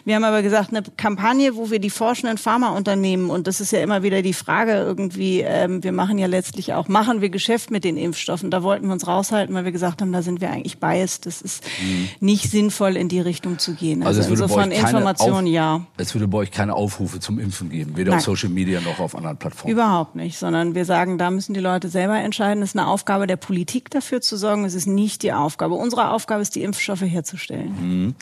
Wir 0.05 0.13
haben 0.15 0.23
aber 0.23 0.43
gesagt, 0.43 0.69
eine 0.69 0.83
Kampagne, 0.97 1.55
wo 1.55 1.71
wir 1.71 1.79
die 1.79 1.89
forschenden 1.89 2.37
Pharmaunternehmen, 2.37 3.31
und 3.31 3.47
das 3.47 3.59
ist 3.59 3.71
ja 3.71 3.81
immer 3.81 4.03
wieder 4.03 4.21
die 4.21 4.33
Frage 4.33 4.73
irgendwie, 4.73 5.41
ähm, 5.41 5.83
wir 5.83 5.93
machen 5.93 6.19
ja 6.19 6.27
letztlich 6.27 6.73
auch 6.73 6.82
auch 6.83 6.87
machen 6.87 7.21
wir 7.21 7.29
Geschäft 7.29 7.71
mit 7.71 7.83
den 7.83 7.97
Impfstoffen. 7.97 8.51
Da 8.51 8.63
wollten 8.63 8.87
wir 8.87 8.93
uns 8.93 9.07
raushalten, 9.07 9.55
weil 9.55 9.65
wir 9.65 9.71
gesagt 9.71 10.01
haben, 10.01 10.11
da 10.11 10.21
sind 10.21 10.41
wir 10.41 10.51
eigentlich 10.51 10.79
biased. 10.79 11.25
Das 11.25 11.41
ist 11.41 11.63
mhm. 11.81 12.09
nicht 12.19 12.49
sinnvoll, 12.49 12.97
in 12.97 13.09
die 13.09 13.19
Richtung 13.19 13.59
zu 13.59 13.73
gehen. 13.73 14.03
Also, 14.03 14.21
also 14.21 14.31
insofern 14.31 14.71
Informationen, 14.71 15.47
ja. 15.47 15.85
Es 15.97 16.13
würde 16.13 16.27
bei 16.27 16.39
euch 16.39 16.51
keine 16.51 16.73
Aufrufe 16.73 17.19
zum 17.19 17.39
Impfen 17.39 17.69
geben, 17.69 17.95
weder 17.95 18.11
Nein. 18.11 18.19
auf 18.19 18.25
Social 18.25 18.49
Media 18.49 18.81
noch 18.81 18.99
auf 18.99 19.15
anderen 19.15 19.37
Plattformen. 19.37 19.71
Überhaupt 19.71 20.15
nicht, 20.15 20.37
sondern 20.37 20.75
wir 20.75 20.85
sagen, 20.85 21.17
da 21.17 21.31
müssen 21.31 21.53
die 21.53 21.59
Leute 21.59 21.89
selber 21.89 22.17
entscheiden. 22.19 22.61
Es 22.63 22.71
ist 22.71 22.77
eine 22.77 22.87
Aufgabe 22.87 23.27
der 23.27 23.37
Politik 23.37 23.89
dafür 23.89 24.21
zu 24.21 24.37
sorgen. 24.37 24.65
Es 24.65 24.73
ist 24.73 24.87
nicht 24.87 25.23
die 25.23 25.33
Aufgabe. 25.33 25.75
Unsere 25.75 26.11
Aufgabe 26.11 26.41
ist, 26.41 26.55
die 26.55 26.63
Impfstoffe 26.63 27.01
herzustellen. 27.01 27.75
Mhm. 27.79 28.15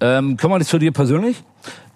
Ähm, 0.00 0.36
kommen 0.36 0.54
wir 0.54 0.58
jetzt 0.58 0.70
zu 0.70 0.78
dir 0.78 0.92
persönlich? 0.92 1.42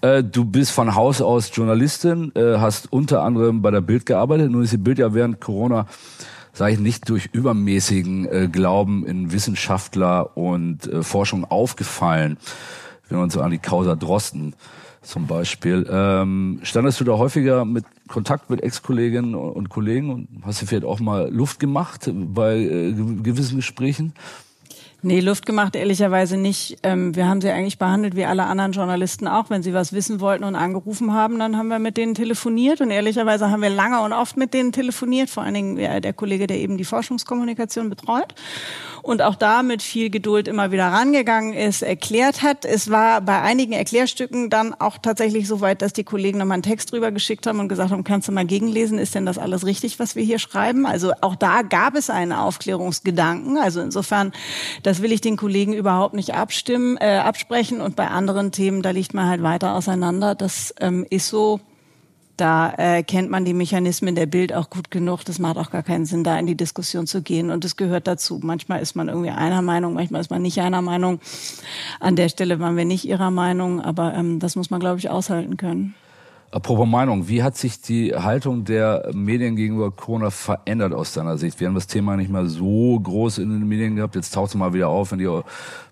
Äh, 0.01 0.23
du 0.23 0.45
bist 0.45 0.71
von 0.71 0.95
Haus 0.95 1.21
aus 1.21 1.51
Journalistin, 1.55 2.33
äh, 2.35 2.59
hast 2.59 2.93
unter 2.93 3.23
anderem 3.23 3.63
bei 3.63 3.71
der 3.71 3.81
Bild 3.81 4.07
gearbeitet. 4.07 4.51
Nun 4.51 4.63
ist 4.63 4.73
die 4.73 4.79
Bild 4.79 4.99
ja 4.99 5.15
während 5.15 5.41
Corona, 5.41 5.87
sage 6.53 6.75
ich 6.75 6.79
nicht, 6.79 7.09
durch 7.09 7.31
übermäßigen 7.33 8.27
äh, 8.27 8.49
Glauben 8.51 9.05
in 9.07 9.33
Wissenschaftler 9.33 10.37
und 10.37 10.87
äh, 10.87 11.03
Forschung 11.03 11.45
aufgefallen. 11.45 12.39
Wenn 13.09 13.19
man 13.19 13.31
so 13.31 13.41
an 13.41 13.51
die 13.51 13.59
Causa 13.59 13.97
Drosten 13.97 14.55
zum 15.03 15.27
Beispiel. 15.27 15.87
Ähm, 15.91 16.61
standest 16.63 17.01
du 17.01 17.05
da 17.05 17.13
häufiger 17.13 17.65
mit 17.65 17.85
Kontakt 18.09 18.51
mit 18.51 18.63
Ex-Kolleginnen 18.63 19.35
und 19.35 19.69
Kollegen 19.69 20.11
und 20.11 20.29
hast 20.43 20.63
du 20.63 20.67
vielleicht 20.67 20.85
auch 20.85 21.01
mal 21.01 21.33
Luft 21.33 21.61
gemacht 21.61 22.11
bei 22.13 22.59
äh, 22.59 22.93
gewissen 22.93 23.57
Gesprächen? 23.57 24.13
Nee, 25.01 25.21
Luft 25.21 25.47
gemacht 25.47 25.77
ehrlicherweise 25.77 26.37
nicht. 26.37 26.79
Ähm, 26.83 27.15
wir 27.15 27.29
haben 27.29 27.41
sie 27.41 27.51
eigentlich 27.51 27.79
behandelt 27.79 28.17
wie 28.17 28.25
alle 28.25 28.47
anderen 28.47 28.73
Journalisten 28.73 29.29
auch. 29.29 29.49
Wenn 29.49 29.63
sie 29.63 29.73
was 29.73 29.93
wissen 29.93 30.21
wollten 30.21 30.43
und 30.43 30.57
angerufen 30.57 31.15
haben, 31.15 31.39
dann 31.39 31.57
haben 31.57 31.69
wir 31.69 31.79
mit 31.79 31.97
denen 31.97 32.17
telefoniert. 32.17 32.81
Und 32.81 32.91
ehrlicherweise 32.91 33.49
haben 33.49 33.63
wir 33.63 33.71
lange 33.71 34.01
und 34.01 34.13
oft 34.13 34.37
mit 34.37 34.55
denen 34.55 34.73
telefoniert. 34.73 35.31
Vor 35.31 35.45
allen 35.45 35.55
Dingen 35.55 35.77
der 35.77 36.13
Kollege, 36.13 36.49
der 36.49 36.59
eben 36.59 36.79
die 36.79 36.85
Forschungskommunikation 36.85 37.91
betreut. 37.91 38.35
Und 39.03 39.23
auch 39.23 39.35
da 39.35 39.63
mit 39.63 39.83
viel 39.83 40.11
Geduld 40.11 40.49
immer 40.49 40.71
wieder 40.73 40.87
rangegangen 40.87 41.53
ist, 41.53 41.83
erklärt 41.83 42.43
hat. 42.43 42.65
Es 42.65 42.91
war 42.91 43.21
bei 43.21 43.41
einigen 43.41 43.73
Erklärstücken 43.73 44.51
dann 44.51 44.75
auch 44.75 44.99
tatsächlich 44.99 45.47
so 45.47 45.61
weit, 45.61 45.83
dass 45.83 45.93
die 45.93 46.05
Kollegen 46.05 46.39
nochmal 46.39 46.55
einen 46.55 46.63
Text 46.63 46.93
drüber 46.93 47.11
geschickt 47.11 47.47
haben 47.47 47.61
und 47.61 47.69
gesagt 47.69 47.91
haben, 47.91 48.05
kannst 48.05 48.29
du 48.29 48.33
mal 48.33 48.47
gegenlesen, 48.47 48.99
ist 48.99 49.15
denn 49.15 49.27
das 49.27 49.39
alles 49.39 49.65
richtig, 49.65 49.99
was 49.99 50.17
wir 50.17 50.23
hier 50.23 50.39
schreiben? 50.39 50.87
Also 50.87 51.13
auch 51.21 51.37
da 51.37 51.63
gab 51.63 51.95
es 51.95 52.11
einen 52.11 52.33
Aufklärungsgedanken. 52.33 53.59
Also 53.59 53.81
insofern, 53.81 54.33
das 54.83 55.03
will 55.03 55.13
ich 55.13 55.21
den 55.21 55.37
Kollegen 55.37 55.73
überhaupt 55.73 56.15
nicht 56.15 56.35
abstimmen, 56.35 56.97
äh, 56.99 57.19
absprechen. 57.19 57.81
Und 57.81 57.97
bei 57.97 58.09
anderen 58.09 58.53
Themen, 58.53 58.83
da 58.83 58.91
liegt 58.91 59.15
man 59.15 59.29
halt 59.29 59.43
weiter 59.43 59.75
auseinander. 59.75 60.35
Das 60.35 60.75
ähm, 60.81 61.07
ist 61.11 61.29
so. 61.29 61.61
Da 62.39 62.73
äh, 62.79 63.03
kennt 63.03 63.31
man 63.31 63.45
die 63.45 63.53
Mechanismen 63.53 64.15
der 64.15 64.27
Bild 64.27 64.55
auch 64.55 64.71
gut 64.71 64.93
genug. 64.93 65.25
Das 65.25 65.41
macht 65.41 65.57
auch 65.57 65.71
gar 65.71 65.83
keinen 65.83 66.07
Sinn, 66.07 66.23
da 66.23 66.39
in 66.39 66.47
die 66.47 66.57
Diskussion 66.57 67.09
zu 67.09 67.21
gehen. 67.21 67.51
Und 67.51 67.65
das 67.65 67.77
gehört 67.77 68.07
dazu. 68.07 68.39
Manchmal 68.41 68.81
ist 68.81 68.95
man 68.95 69.09
irgendwie 69.09 69.31
einer 69.31 69.61
Meinung, 69.61 69.95
manchmal 69.95 70.21
ist 70.21 70.31
man 70.31 70.41
nicht 70.41 70.61
einer 70.61 70.81
Meinung. 70.81 71.19
An 71.99 72.15
der 72.15 72.29
Stelle 72.29 72.61
waren 72.61 72.77
wir 72.77 72.85
nicht 72.85 73.05
ihrer 73.05 73.33
Meinung, 73.33 73.81
aber 73.81 74.15
ähm, 74.15 74.39
das 74.39 74.55
muss 74.55 74.71
man, 74.71 74.79
glaube 74.79 75.01
ich, 75.01 75.11
aushalten 75.11 75.57
können. 75.57 75.97
Apropos 76.51 76.89
Meinung, 76.89 77.29
wie 77.29 77.43
hat 77.43 77.59
sich 77.59 77.83
die 77.83 78.15
Haltung 78.15 78.65
der 78.65 79.11
Medien 79.13 79.55
gegenüber 79.55 79.91
Corona 79.91 80.31
verändert 80.31 80.95
aus 80.95 81.13
deiner 81.13 81.37
Sicht? 81.37 81.61
Wir 81.61 81.67
haben 81.69 81.75
das 81.75 81.87
Thema 81.87 82.17
nicht 82.17 82.31
mehr 82.31 82.47
so 82.47 82.99
groß 82.99 83.37
in 83.37 83.51
den 83.51 83.69
Medien 83.69 83.97
gehabt. 83.97 84.15
Jetzt 84.15 84.33
taucht 84.33 84.49
es 84.49 84.55
mal 84.55 84.73
wieder 84.73 84.89
auf, 84.89 85.13
wenn 85.13 85.19
die 85.19 85.29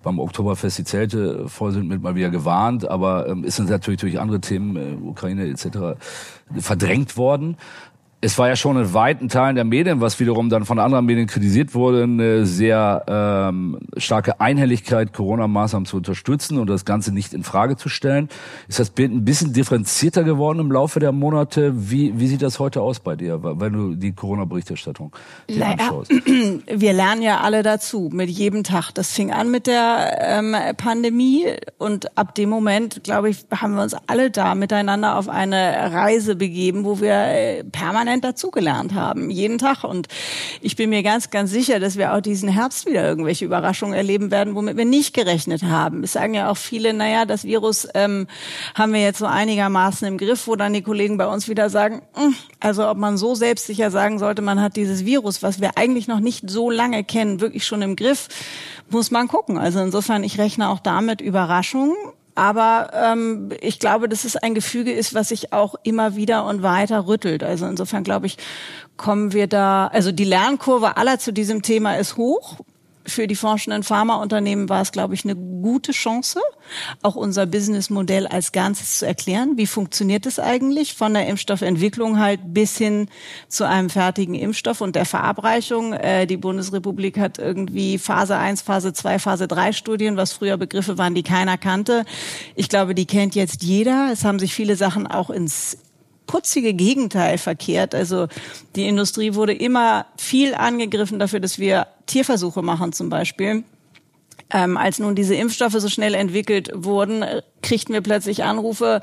beim 0.02 0.18
Oktoberfest 0.18 0.78
die 0.78 0.84
Zelte 0.84 1.46
voll 1.48 1.72
sind, 1.72 1.88
mit 1.88 2.00
mal 2.00 2.14
wieder 2.14 2.30
gewarnt. 2.30 2.88
Aber 2.88 3.28
ähm, 3.28 3.44
ist 3.44 3.58
natürlich 3.58 4.00
durch 4.00 4.18
andere 4.18 4.40
Themen, 4.40 4.76
äh, 4.76 5.06
Ukraine 5.06 5.46
etc., 5.46 5.98
verdrängt 6.58 7.18
worden 7.18 7.58
es 8.26 8.38
war 8.38 8.48
ja 8.48 8.56
schon 8.56 8.76
in 8.76 8.92
weiten 8.92 9.28
Teilen 9.28 9.54
der 9.54 9.64
Medien, 9.64 10.00
was 10.00 10.18
wiederum 10.18 10.50
dann 10.50 10.64
von 10.64 10.80
anderen 10.80 11.06
Medien 11.06 11.28
kritisiert 11.28 11.76
wurde, 11.76 12.02
eine 12.02 12.44
sehr 12.44 13.04
ähm, 13.06 13.78
starke 13.98 14.40
Einhelligkeit, 14.40 15.12
Corona-Maßnahmen 15.12 15.86
zu 15.86 15.96
unterstützen 15.96 16.58
und 16.58 16.68
das 16.68 16.84
Ganze 16.84 17.14
nicht 17.14 17.34
in 17.34 17.44
Frage 17.44 17.76
zu 17.76 17.88
stellen. 17.88 18.28
Ist 18.66 18.80
das 18.80 18.90
Bild 18.90 19.12
ein 19.12 19.24
bisschen 19.24 19.52
differenzierter 19.52 20.24
geworden 20.24 20.58
im 20.58 20.72
Laufe 20.72 20.98
der 20.98 21.12
Monate? 21.12 21.72
Wie, 21.76 22.18
wie 22.18 22.26
sieht 22.26 22.42
das 22.42 22.58
heute 22.58 22.80
aus 22.80 22.98
bei 22.98 23.14
dir, 23.14 23.44
wenn 23.44 23.72
du 23.72 23.94
die 23.94 24.12
Corona-Berichterstattung 24.12 25.14
anschaust? 25.48 26.10
Wir 26.66 26.92
lernen 26.94 27.22
ja 27.22 27.42
alle 27.42 27.62
dazu, 27.62 28.10
mit 28.12 28.28
jedem 28.28 28.64
Tag. 28.64 28.90
Das 28.90 29.12
fing 29.12 29.30
an 29.30 29.52
mit 29.52 29.68
der 29.68 30.18
ähm, 30.20 30.56
Pandemie 30.76 31.46
und 31.78 32.18
ab 32.18 32.34
dem 32.34 32.50
Moment, 32.50 33.04
glaube 33.04 33.30
ich, 33.30 33.46
haben 33.54 33.76
wir 33.76 33.82
uns 33.84 33.94
alle 34.08 34.32
da 34.32 34.56
miteinander 34.56 35.16
auf 35.16 35.28
eine 35.28 35.92
Reise 35.92 36.34
begeben, 36.34 36.84
wo 36.84 37.00
wir 37.00 37.14
äh, 37.14 37.62
permanent 37.62 38.15
permanent 38.16 38.24
dazugelernt 38.24 38.94
haben, 38.94 39.30
jeden 39.30 39.58
Tag. 39.58 39.84
Und 39.84 40.08
ich 40.60 40.76
bin 40.76 40.90
mir 40.90 41.02
ganz, 41.02 41.30
ganz 41.30 41.50
sicher, 41.50 41.80
dass 41.80 41.96
wir 41.96 42.14
auch 42.14 42.20
diesen 42.20 42.48
Herbst 42.48 42.86
wieder 42.86 43.06
irgendwelche 43.06 43.44
Überraschungen 43.44 43.94
erleben 43.94 44.30
werden, 44.30 44.54
womit 44.54 44.76
wir 44.76 44.84
nicht 44.84 45.14
gerechnet 45.14 45.62
haben. 45.62 46.02
Es 46.04 46.12
sagen 46.12 46.34
ja 46.34 46.50
auch 46.50 46.56
viele, 46.56 46.92
naja, 46.92 47.24
das 47.24 47.44
Virus 47.44 47.88
ähm, 47.94 48.26
haben 48.74 48.92
wir 48.92 49.00
jetzt 49.00 49.18
so 49.18 49.26
einigermaßen 49.26 50.06
im 50.06 50.18
Griff, 50.18 50.46
wo 50.46 50.56
dann 50.56 50.72
die 50.72 50.82
Kollegen 50.82 51.16
bei 51.16 51.26
uns 51.26 51.48
wieder 51.48 51.70
sagen, 51.70 52.02
hm, 52.14 52.34
also 52.60 52.88
ob 52.88 52.96
man 52.96 53.16
so 53.16 53.34
selbstsicher 53.34 53.90
sagen 53.90 54.18
sollte, 54.18 54.42
man 54.42 54.60
hat 54.60 54.76
dieses 54.76 55.04
Virus, 55.04 55.42
was 55.42 55.60
wir 55.60 55.76
eigentlich 55.76 56.08
noch 56.08 56.20
nicht 56.20 56.48
so 56.48 56.70
lange 56.70 57.04
kennen, 57.04 57.40
wirklich 57.40 57.66
schon 57.66 57.82
im 57.82 57.96
Griff, 57.96 58.28
muss 58.90 59.10
man 59.10 59.28
gucken. 59.28 59.58
Also 59.58 59.80
insofern, 59.80 60.24
ich 60.24 60.38
rechne 60.38 60.68
auch 60.70 60.80
damit 60.80 61.20
Überraschungen. 61.20 61.94
Aber 62.36 62.90
ähm, 62.92 63.48
ich 63.60 63.78
glaube, 63.78 64.08
dass 64.08 64.24
es 64.24 64.36
ein 64.36 64.54
Gefüge 64.54 64.92
ist, 64.92 65.14
was 65.14 65.30
sich 65.30 65.52
auch 65.54 65.74
immer 65.82 66.16
wieder 66.16 66.44
und 66.44 66.62
weiter 66.62 67.06
rüttelt. 67.06 67.42
Also 67.42 67.66
insofern 67.66 68.04
glaube 68.04 68.26
ich, 68.26 68.36
kommen 68.96 69.32
wir 69.32 69.46
da, 69.46 69.88
also 69.88 70.12
die 70.12 70.24
Lernkurve 70.24 70.98
aller 70.98 71.18
zu 71.18 71.32
diesem 71.32 71.62
Thema 71.62 71.96
ist 71.96 72.18
hoch 72.18 72.58
für 73.06 73.26
die 73.26 73.36
forschenden 73.36 73.82
Pharmaunternehmen 73.82 74.68
war 74.68 74.82
es, 74.82 74.92
glaube 74.92 75.14
ich, 75.14 75.24
eine 75.24 75.36
gute 75.36 75.92
Chance, 75.92 76.40
auch 77.02 77.16
unser 77.16 77.46
Businessmodell 77.46 78.26
als 78.26 78.52
Ganzes 78.52 78.98
zu 78.98 79.06
erklären. 79.06 79.56
Wie 79.56 79.66
funktioniert 79.66 80.26
es 80.26 80.38
eigentlich 80.38 80.94
von 80.94 81.14
der 81.14 81.26
Impfstoffentwicklung 81.26 82.18
halt 82.18 82.40
bis 82.46 82.76
hin 82.76 83.08
zu 83.48 83.66
einem 83.66 83.90
fertigen 83.90 84.34
Impfstoff 84.34 84.80
und 84.80 84.96
der 84.96 85.04
Verabreichung? 85.04 85.92
Äh, 85.92 86.26
die 86.26 86.36
Bundesrepublik 86.36 87.18
hat 87.18 87.38
irgendwie 87.38 87.98
Phase 87.98 88.36
1, 88.36 88.62
Phase 88.62 88.92
2, 88.92 89.18
Phase 89.18 89.48
3 89.48 89.72
Studien, 89.72 90.16
was 90.16 90.32
früher 90.32 90.56
Begriffe 90.56 90.98
waren, 90.98 91.14
die 91.14 91.22
keiner 91.22 91.58
kannte. 91.58 92.04
Ich 92.54 92.68
glaube, 92.68 92.94
die 92.94 93.06
kennt 93.06 93.34
jetzt 93.34 93.62
jeder. 93.62 94.10
Es 94.12 94.24
haben 94.24 94.38
sich 94.38 94.54
viele 94.54 94.76
Sachen 94.76 95.06
auch 95.06 95.30
ins 95.30 95.78
putzige 96.26 96.74
Gegenteil 96.74 97.38
verkehrt. 97.38 97.94
Also 97.94 98.26
die 98.74 98.86
Industrie 98.86 99.34
wurde 99.34 99.52
immer 99.52 100.06
viel 100.16 100.54
angegriffen 100.54 101.18
dafür, 101.18 101.40
dass 101.40 101.58
wir 101.58 101.86
Tierversuche 102.06 102.62
machen 102.62 102.92
zum 102.92 103.08
Beispiel. 103.08 103.64
Ähm, 104.48 104.76
als 104.76 105.00
nun 105.00 105.16
diese 105.16 105.34
Impfstoffe 105.34 105.72
so 105.72 105.88
schnell 105.88 106.14
entwickelt 106.14 106.70
wurden, 106.72 107.24
kriegten 107.62 107.92
wir 107.94 108.00
plötzlich 108.00 108.44
Anrufe 108.44 109.00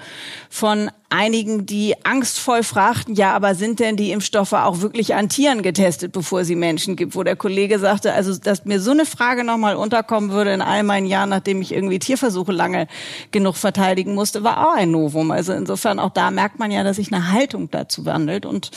von 0.49 0.89
einigen, 1.09 1.65
die 1.65 1.95
angstvoll 2.05 2.63
fragten, 2.63 3.13
ja, 3.15 3.33
aber 3.33 3.53
sind 3.53 3.81
denn 3.81 3.97
die 3.97 4.11
Impfstoffe 4.11 4.53
auch 4.53 4.79
wirklich 4.79 5.15
an 5.15 5.27
Tieren 5.27 5.61
getestet, 5.61 6.13
bevor 6.13 6.45
sie 6.45 6.55
Menschen 6.55 6.95
gibt? 6.95 7.13
Wo 7.13 7.23
der 7.23 7.35
Kollege 7.35 7.77
sagte, 7.77 8.13
also, 8.13 8.37
dass 8.37 8.63
mir 8.63 8.79
so 8.79 8.91
eine 8.91 9.05
Frage 9.05 9.43
nochmal 9.43 9.75
unterkommen 9.75 10.31
würde 10.31 10.53
in 10.53 10.61
all 10.61 10.83
meinen 10.83 11.07
Jahren, 11.07 11.29
nachdem 11.29 11.61
ich 11.61 11.73
irgendwie 11.73 11.99
Tierversuche 11.99 12.53
lange 12.53 12.87
genug 13.31 13.57
verteidigen 13.57 14.15
musste, 14.15 14.45
war 14.45 14.65
auch 14.65 14.75
ein 14.75 14.91
Novum. 14.91 15.31
Also 15.31 15.51
insofern 15.51 15.99
auch 15.99 16.11
da 16.11 16.31
merkt 16.31 16.57
man 16.57 16.71
ja, 16.71 16.83
dass 16.83 16.95
sich 16.95 17.11
eine 17.11 17.33
Haltung 17.33 17.69
dazu 17.69 18.05
wandelt 18.05 18.45
und 18.45 18.71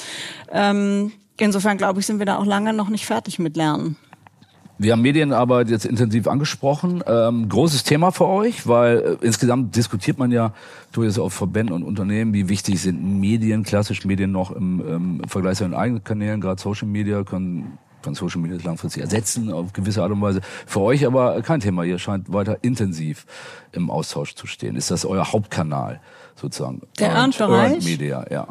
ähm, 0.51 1.13
insofern 1.39 1.79
glaube 1.79 2.01
ich, 2.01 2.07
sind 2.07 2.19
wir 2.19 2.27
da 2.27 2.39
auch 2.39 2.47
lange 2.47 2.73
noch 2.73 2.89
nicht 2.89 3.07
fertig 3.07 3.39
mit 3.39 3.57
Lernen. 3.57 3.97
Wir 4.79 4.93
haben 4.93 5.03
Medienarbeit 5.03 5.71
jetzt 5.71 5.87
intensiv 5.87 6.29
angesprochen. 6.29 7.03
Ähm, 7.07 7.49
großes 7.49 7.83
Thema 7.85 8.11
für 8.13 8.27
euch, 8.27 8.67
weil 8.67 9.19
äh, 9.23 9.27
insgesamt 9.27 9.75
diskutiert 9.75 10.19
man 10.19 10.31
ja 10.31 10.53
durchaus 10.93 11.19
auf 11.19 11.33
Verbänden 11.33 11.75
und 11.75 11.83
Unternehmen, 11.83 12.35
wie 12.35 12.49
wichtig 12.49 12.81
sind 12.81 13.21
Medien, 13.21 13.63
klassisch 13.63 14.05
Medien 14.05 14.33
noch 14.33 14.51
im, 14.51 15.21
im 15.21 15.29
Vergleich 15.29 15.59
zu 15.59 15.65
den 15.65 15.75
eigenen 15.75 16.05
Kanälen, 16.05 16.41
gerade 16.41 16.61
Social 16.61 16.89
Media 16.89 17.23
können 17.25 17.79
kann 18.03 18.15
Social 18.15 18.41
Media 18.41 18.57
langfristig 18.63 19.03
ersetzen 19.03 19.51
auf 19.51 19.73
gewisse 19.73 20.03
Art 20.03 20.13
und 20.13 20.21
Weise. 20.21 20.41
Für 20.65 20.81
euch 20.81 21.05
aber 21.05 21.43
kein 21.43 21.59
Thema. 21.59 21.83
Ihr 21.83 21.99
scheint 21.99 22.33
weiter 22.33 22.59
intensiv 22.63 23.27
im 23.73 23.91
Austausch 23.91 24.37
zu 24.37 24.47
stehen. 24.47 24.77
Ist 24.77 24.93
das 24.93 25.05
euer 25.05 25.33
Hauptkanal 25.33 26.01
sozusagen? 26.37 26.83
Der 27.01 27.11
Earned 27.11 27.85
Media, 27.85 28.25
ja. 28.31 28.47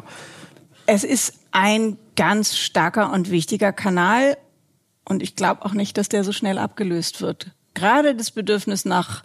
Es 0.84 1.04
ist 1.04 1.38
ein 1.52 1.96
ganz 2.16 2.56
starker 2.56 3.12
und 3.12 3.30
wichtiger 3.30 3.72
Kanal 3.72 4.36
und 5.08 5.22
ich 5.22 5.36
glaube 5.36 5.64
auch 5.64 5.72
nicht, 5.72 5.96
dass 5.98 6.08
der 6.08 6.24
so 6.24 6.32
schnell 6.32 6.58
abgelöst 6.58 7.20
wird. 7.20 7.52
Gerade 7.74 8.14
das 8.14 8.30
Bedürfnis 8.30 8.84
nach 8.84 9.22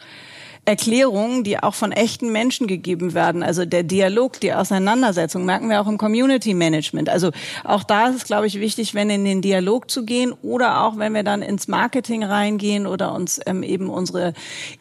Erklärungen, 0.63 1.43
die 1.43 1.57
auch 1.57 1.73
von 1.73 1.91
echten 1.91 2.31
Menschen 2.31 2.67
gegeben 2.67 3.15
werden. 3.15 3.41
Also 3.41 3.65
der 3.65 3.81
Dialog, 3.81 4.39
die 4.39 4.53
Auseinandersetzung 4.53 5.43
merken 5.43 5.69
wir 5.69 5.81
auch 5.81 5.87
im 5.87 5.97
Community 5.97 6.53
Management. 6.53 7.09
Also 7.09 7.31
auch 7.63 7.83
da 7.83 8.09
ist 8.09 8.17
es, 8.17 8.23
glaube 8.25 8.45
ich, 8.45 8.59
wichtig, 8.59 8.93
wenn 8.93 9.09
in 9.09 9.25
den 9.25 9.41
Dialog 9.41 9.89
zu 9.89 10.05
gehen 10.05 10.33
oder 10.43 10.83
auch 10.83 10.97
wenn 10.97 11.15
wir 11.15 11.23
dann 11.23 11.41
ins 11.41 11.67
Marketing 11.67 12.23
reingehen 12.23 12.85
oder 12.85 13.13
uns 13.13 13.39
ähm, 13.47 13.63
eben 13.63 13.89
unsere 13.89 14.33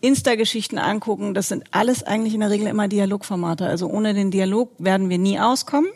Insta-Geschichten 0.03 0.77
angucken. 0.77 1.33
Das 1.33 1.49
sind 1.49 1.65
alles 1.71 2.03
eigentlich 2.03 2.35
in 2.35 2.41
der 2.41 2.51
Regel 2.51 2.67
immer 2.67 2.87
Dialogformate. 2.87 3.67
Also 3.67 3.89
ohne 3.89 4.13
den 4.13 4.31
Dialog 4.31 4.73
werden 4.79 5.09
wir 5.09 5.19
nie 5.19 5.41
auskommen. 5.41 5.89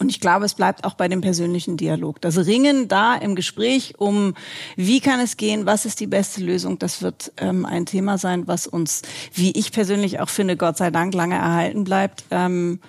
Und 0.00 0.08
ich 0.08 0.18
glaube, 0.18 0.46
es 0.46 0.54
bleibt 0.54 0.84
auch 0.84 0.94
bei 0.94 1.08
dem 1.08 1.20
persönlichen 1.20 1.76
Dialog. 1.76 2.22
Das 2.22 2.38
Ringen 2.46 2.88
da 2.88 3.14
im 3.14 3.34
Gespräch 3.34 3.94
um, 3.98 4.32
wie 4.74 5.00
kann 5.00 5.20
es 5.20 5.36
gehen, 5.36 5.66
was 5.66 5.84
ist 5.84 6.00
die 6.00 6.06
beste 6.06 6.40
Lösung, 6.40 6.78
das 6.78 7.02
wird 7.02 7.32
ähm, 7.36 7.66
ein 7.66 7.84
Thema 7.84 8.16
sein, 8.16 8.48
was 8.48 8.66
uns, 8.66 9.02
wie 9.34 9.50
ich 9.50 9.72
persönlich 9.72 10.18
auch 10.18 10.30
finde, 10.30 10.56
Gott 10.56 10.78
sei 10.78 10.90
Dank 10.90 11.12
lange 11.12 11.34
erhalten 11.34 11.84
bleibt. 11.84 12.24
Ähm, 12.30 12.80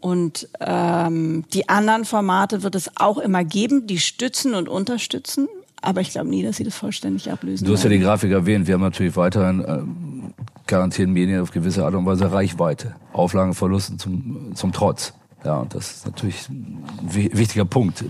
und 0.00 0.48
ähm, 0.60 1.44
die 1.54 1.70
anderen 1.70 2.04
Formate 2.04 2.62
wird 2.62 2.74
es 2.74 2.90
auch 2.96 3.16
immer 3.16 3.42
geben, 3.42 3.86
die 3.86 3.98
stützen 3.98 4.54
und 4.54 4.68
unterstützen. 4.68 5.48
Aber 5.80 6.02
ich 6.02 6.10
glaube 6.10 6.28
nie, 6.28 6.42
dass 6.42 6.58
sie 6.58 6.64
das 6.64 6.74
vollständig 6.76 7.30
ablösen. 7.32 7.66
Du 7.66 7.72
hast 7.72 7.84
ja 7.84 7.88
die 7.88 8.00
Grafik 8.00 8.32
erwähnt. 8.32 8.66
Wir 8.66 8.74
haben 8.74 8.82
natürlich 8.82 9.16
weiterhin 9.16 9.64
ähm, 9.66 10.34
garantieren 10.66 11.12
Medien 11.12 11.40
auf 11.40 11.52
gewisse 11.52 11.86
Art 11.86 11.94
und 11.94 12.04
Weise 12.04 12.30
Reichweite. 12.30 12.96
Auflagenverlusten 13.14 13.98
zum, 13.98 14.54
zum 14.54 14.72
Trotz. 14.72 15.14
Ja, 15.42 15.60
und 15.60 15.74
das 15.74 15.90
ist 15.90 16.06
natürlich 16.06 16.50
ein 16.50 16.84
wichtiger 17.02 17.64
Punkt. 17.64 18.04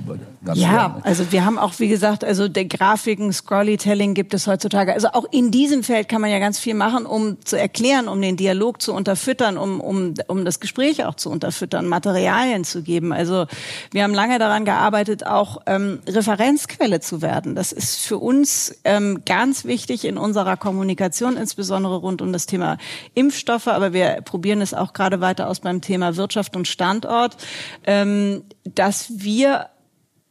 ja, 0.55 0.99
also 1.05 1.31
wir 1.31 1.45
haben 1.45 1.59
auch, 1.59 1.79
wie 1.79 1.87
gesagt, 1.87 2.25
also 2.25 2.49
der 2.49 2.65
Grafiken, 2.65 3.33
Scrollytelling 3.33 4.15
gibt 4.15 4.35
es 4.35 4.49
heutzutage. 4.49 4.93
Also 4.93 5.09
auch 5.13 5.27
in 5.31 5.53
diesem 5.53 5.85
Feld 5.85 6.09
kann 6.09 6.21
man 6.21 6.31
ja 6.31 6.41
ganz 6.41 6.59
viel 6.59 6.75
machen, 6.75 7.07
um 7.07 7.37
zu 7.45 7.57
erklären, 7.57 8.09
um 8.09 8.21
den 8.21 8.37
Dialog 8.37 8.83
zu 8.83 8.93
unterfüttern, 8.93 9.59
um, 9.59 9.81
um, 9.81 10.15
um 10.27 10.45
das 10.45 10.59
Gespräch 10.59 11.05
auch 11.05 11.15
zu 11.15 11.31
unterfüttern, 11.31 11.87
Materialien 11.87 12.65
zu 12.65 12.83
geben. 12.83 13.13
Also 13.13 13.47
wir 13.93 14.03
haben 14.03 14.15
lange 14.15 14.41
daran 14.41 14.65
gearbeitet, 14.65 15.25
auch 15.25 15.59
ähm, 15.67 16.01
Referenzquelle 16.09 16.99
zu 16.99 17.23
werden. 17.23 17.55
Das 17.55 17.71
ist 17.71 18.01
für 18.01 18.19
uns 18.19 18.75
ähm, 18.83 19.23
ganz 19.25 19.65
wichtig 19.65 20.05
in 20.05 20.19
unserer 20.19 20.57
Kommunikation, 20.57 21.37
insbesondere 21.37 21.97
rund 21.97 22.23
um 22.23 22.33
das 22.33 22.47
Thema 22.47 22.77
Impfstoffe. 23.15 23.69
Aber 23.69 23.93
wir 23.93 24.21
probieren 24.23 24.61
es 24.61 24.75
auch 24.75 24.95
gerade 24.95 25.21
weiter 25.21 25.49
aus 25.49 25.61
beim 25.61 25.81
Thema 25.81 26.17
Wirtschaft 26.17 26.57
und 26.57 26.67
Standort. 26.67 27.20
Stichwort, 27.21 27.37
ähm, 27.85 28.45
dass 28.65 29.11
wir 29.23 29.69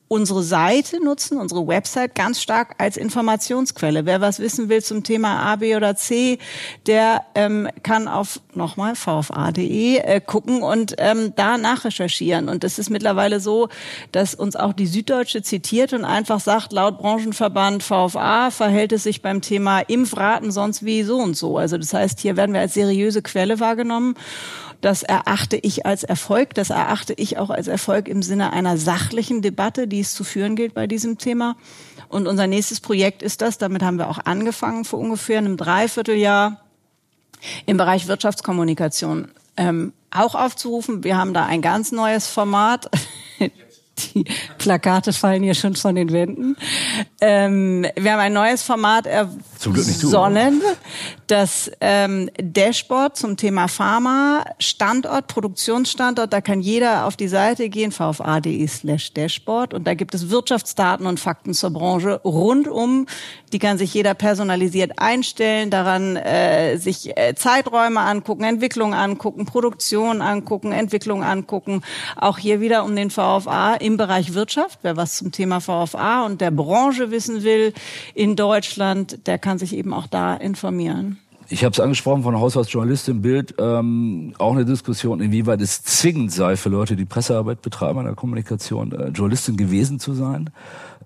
unsere 0.08 0.42
Seite 0.42 1.04
nutzen, 1.04 1.38
unsere 1.38 1.68
Website 1.68 2.16
ganz 2.16 2.42
stark 2.42 2.74
als 2.80 2.98
Informationsquelle. 2.98 4.08
Wer 4.08 4.22
was 4.22 4.40
wissen 4.40 4.68
will 4.68 4.82
zum 4.82 5.04
Thema 5.04 5.44
A, 5.44 5.58
B 5.58 5.76
oder 5.76 5.96
C, 5.96 6.40
der 6.88 7.22
ähm, 7.36 7.70
kann 7.84 8.08
auf 8.08 8.42
nochmal 8.56 8.96
vfa.de 8.96 9.98
äh, 9.98 10.20
gucken 10.20 10.64
und 10.64 10.96
ähm, 10.98 11.34
da 11.36 11.60
nachrecherchieren. 11.60 12.50
Und 12.50 12.64
es 12.64 12.80
ist 12.80 12.90
mittlerweile 12.90 13.40
so, 13.40 13.70
dass 14.12 14.34
uns 14.34 14.56
auch 14.56 14.74
die 14.74 14.88
Süddeutsche 14.88 15.44
zitiert 15.44 15.94
und 15.94 16.06
einfach 16.06 16.40
sagt, 16.40 16.74
laut 16.74 16.98
Branchenverband 16.98 17.84
VFA 17.84 18.50
verhält 18.50 18.92
es 18.94 19.04
sich 19.04 19.22
beim 19.22 19.42
Thema 19.42 19.82
Impfraten 19.82 20.52
sonst 20.52 20.84
wie 20.84 21.04
so 21.04 21.18
und 21.18 21.38
so. 21.38 21.60
Also 21.60 21.78
das 21.78 21.94
heißt, 21.94 22.20
hier 22.20 22.36
werden 22.36 22.54
wir 22.54 22.62
als 22.62 22.74
seriöse 22.74 23.22
Quelle 23.22 23.60
wahrgenommen. 23.60 24.16
Das 24.82 25.04
erachte 25.04 25.58
ich 25.58 25.86
als 25.86 26.04
Erfolg. 26.04 26.54
Das 26.54 26.70
erachte 26.70 27.14
ich 27.14 27.38
auch 27.38 27.50
als 27.50 27.68
Erfolg 27.68 28.08
im 28.08 28.22
Sinne 28.22 28.54
einer 28.54 28.78
sachlichen 28.78 29.42
Debatte, 29.42 29.88
die 29.88 30.00
es 30.00 30.14
zu 30.14 30.24
führen 30.24 30.56
gilt 30.56 30.74
bei 30.74 30.88
diesem 30.88 31.18
Thema. 31.18 31.56
Und 32.08 32.28
unser 32.28 32.48
nächstes 32.48 32.80
Projekt 32.80 33.22
ist 33.22 33.42
das, 33.42 33.58
damit 33.58 33.84
haben 33.84 33.98
wir 33.98 34.10
auch 34.10 34.20
angefangen 34.26 34.86
vor 34.86 35.00
ungefähr 35.00 35.38
einem 35.38 35.58
Dreivierteljahr 35.58 36.62
im 37.66 37.78
Bereich 37.78 38.08
Wirtschaftskommunikation 38.08 39.30
ähm, 39.58 39.94
auch 40.12 40.36
aufzurufen. 40.36 41.04
Wir 41.04 41.18
haben 41.18 41.34
da 41.34 41.46
ein 41.46 41.62
ganz 41.62 41.92
neues 41.92 42.28
Format. 42.28 42.90
Die 44.14 44.24
Plakate 44.58 45.12
fallen 45.12 45.44
hier 45.44 45.56
schon 45.56 45.76
von 45.76 45.94
den 45.94 46.14
Wänden. 46.14 46.56
Ähm, 47.20 47.86
wir 47.98 48.14
haben 48.14 48.20
ein 48.20 48.34
neues 48.34 48.64
Format 48.64 49.06
ersonnen, 49.66 50.62
das 51.28 51.70
ähm, 51.82 52.30
Dashboard 52.42 53.18
zum 53.18 53.36
Thema 53.36 53.68
Pharma, 53.68 54.46
Standort, 54.60 55.28
Produktionsstandort. 55.28 56.32
Da 56.32 56.42
kann 56.42 56.62
jeder 56.62 57.06
auf 57.06 57.18
die 57.18 57.28
Seite 57.28 57.70
gehen, 57.70 57.92
vfa.de 57.92 58.68
slash 58.68 59.14
Dashboard. 59.14 59.74
Und 59.74 59.86
da 59.86 59.94
gibt 59.94 60.16
es 60.16 60.30
Wirtschaftsdaten 60.30 61.06
und 61.06 61.20
Fakten 61.20 61.54
zur 61.54 61.72
Branche 61.72 62.22
rundum. 62.24 63.06
Die 63.52 63.60
kann 63.60 63.78
sich 63.78 63.94
jeder 63.94 64.14
personalisiert 64.14 64.94
einstellen, 64.98 65.70
daran 65.70 66.16
äh, 66.16 66.78
sich 66.78 67.18
äh, 67.18 67.36
Zeiträume 67.36 68.00
angucken, 68.00 68.44
Entwicklung 68.44 68.94
angucken, 68.94 69.46
Produktion 69.46 70.22
angucken, 70.22 70.72
Entwicklung 70.72 71.24
angucken. 71.24 71.82
Auch 72.16 72.38
hier 72.38 72.62
wieder 72.62 72.86
um 72.86 72.96
den 72.96 73.10
VFA 73.10 73.76
im 73.76 73.98
Bereich 73.98 74.34
Wirtschaft. 74.34 74.80
Wer 74.84 74.96
was 74.96 75.18
zum 75.18 75.32
Thema 75.32 75.60
VFA 75.60 76.26
und 76.26 76.42
der 76.42 76.52
Branche 76.52 77.12
wissen 77.12 77.44
will 77.44 77.74
in 78.14 78.36
Deutschland, 78.36 79.28
der 79.28 79.38
kann 79.38 79.49
sich 79.58 79.76
eben 79.76 79.94
auch 79.94 80.08
da 80.08 80.36
informieren. 80.36 81.18
Ich 81.52 81.64
habe 81.64 81.74
es 81.74 81.80
angesprochen 81.80 82.22
von 82.22 82.40
Haushaltsjournalistin 82.40 83.24
Bild, 83.24 83.56
ähm, 83.58 84.36
auch 84.38 84.54
eine 84.54 84.66
Diskussion, 84.66 85.20
inwieweit 85.20 85.62
es 85.62 85.84
zwingend 85.84 86.32
sei 86.32 86.56
für 86.56 86.70
Leute, 86.70 86.96
die 86.96 87.06
Pressearbeit 87.06 87.64
betreiben 87.64 88.00
in 88.00 88.06
der 88.06 88.14
Kommunikation, 88.14 88.92
äh, 88.92 89.08
Journalistin 89.08 89.58
gewesen 89.58 90.00
zu 90.00 90.14
sein. 90.14 90.52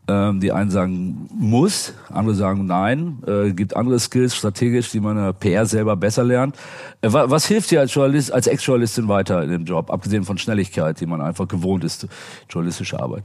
Ähm, 0.06 0.42
die 0.42 0.52
einen 0.52 0.70
sagen 0.70 1.30
muss, 1.34 1.94
andere 2.10 2.36
sagen 2.36 2.66
nein. 2.66 3.20
Äh, 3.26 3.54
gibt 3.54 3.74
andere 3.78 3.98
Skills 4.00 4.36
strategisch, 4.36 4.92
die 4.92 5.00
man 5.00 5.18
in 5.18 5.24
der 5.24 5.32
PR 5.32 5.66
selber 5.66 5.96
besser 5.96 6.26
lernt. 6.26 6.58
Äh, 7.00 7.14
was, 7.14 7.30
was 7.30 7.46
hilft 7.46 7.72
dir 7.72 7.80
als 7.80 7.94
Journalist, 7.94 8.34
als 8.34 8.48
Ex-Journalistin 8.48 9.08
weiter 9.08 9.42
in 9.44 9.50
dem 9.50 9.64
Job, 9.64 9.90
abgesehen 9.92 10.26
von 10.26 10.38
Schnelligkeit, 10.38 11.00
die 11.00 11.06
man 11.06 11.22
einfach 11.22 11.48
gewohnt 11.48 11.86
ist, 11.86 12.06
journalistische 12.50 13.00
Arbeit? 13.00 13.24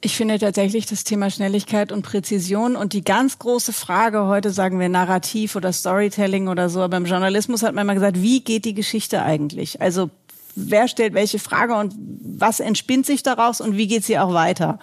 Ich 0.00 0.16
finde 0.16 0.38
tatsächlich 0.38 0.86
das 0.86 1.02
Thema 1.02 1.28
Schnelligkeit 1.28 1.90
und 1.90 2.02
Präzision 2.02 2.76
und 2.76 2.92
die 2.92 3.02
ganz 3.02 3.40
große 3.40 3.72
Frage 3.72 4.26
heute 4.26 4.52
sagen 4.52 4.78
wir 4.78 4.88
Narrativ 4.88 5.56
oder 5.56 5.72
Storytelling 5.72 6.46
oder 6.46 6.68
so, 6.68 6.82
aber 6.82 6.96
im 6.98 7.04
Journalismus 7.04 7.64
hat 7.64 7.74
man 7.74 7.82
immer 7.82 7.94
gesagt, 7.94 8.22
wie 8.22 8.40
geht 8.40 8.64
die 8.64 8.74
Geschichte 8.74 9.22
eigentlich? 9.22 9.80
Also 9.80 10.10
wer 10.54 10.86
stellt 10.86 11.14
welche 11.14 11.40
Frage 11.40 11.74
und 11.74 11.94
was 11.98 12.60
entspinnt 12.60 13.06
sich 13.06 13.24
daraus 13.24 13.60
und 13.60 13.76
wie 13.76 13.88
geht 13.88 14.04
sie 14.04 14.20
auch 14.20 14.32
weiter? 14.32 14.78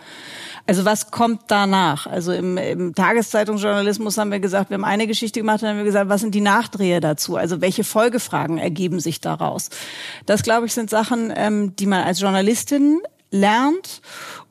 Also 0.68 0.84
was 0.84 1.12
kommt 1.12 1.44
danach? 1.48 2.08
Also 2.08 2.34
im, 2.34 2.58
im 2.58 2.94
Tageszeitungsjournalismus 2.94 4.18
haben 4.18 4.32
wir 4.32 4.42
gesagt, 4.42 4.70
wir 4.70 4.76
haben 4.76 4.84
eine 4.84 5.08
Geschichte 5.08 5.40
gemacht, 5.40 5.62
dann 5.62 5.70
haben 5.70 5.78
wir 5.78 5.86
gesagt, 5.86 6.10
was 6.10 6.22
sind 6.22 6.36
die 6.36 6.42
Nachdrehe 6.42 7.00
dazu? 7.00 7.38
Also 7.38 7.62
welche 7.62 7.86
Folgefragen 7.86 8.58
ergeben 8.58 9.00
sich 9.00 9.22
daraus? 9.22 9.70
Das, 10.26 10.44
glaube 10.44 10.66
ich, 10.66 10.74
sind 10.74 10.90
Sachen, 10.90 11.32
ähm, 11.34 11.74
die 11.78 11.86
man 11.86 12.04
als 12.04 12.20
Journalistin 12.20 13.00
lernt. 13.32 14.02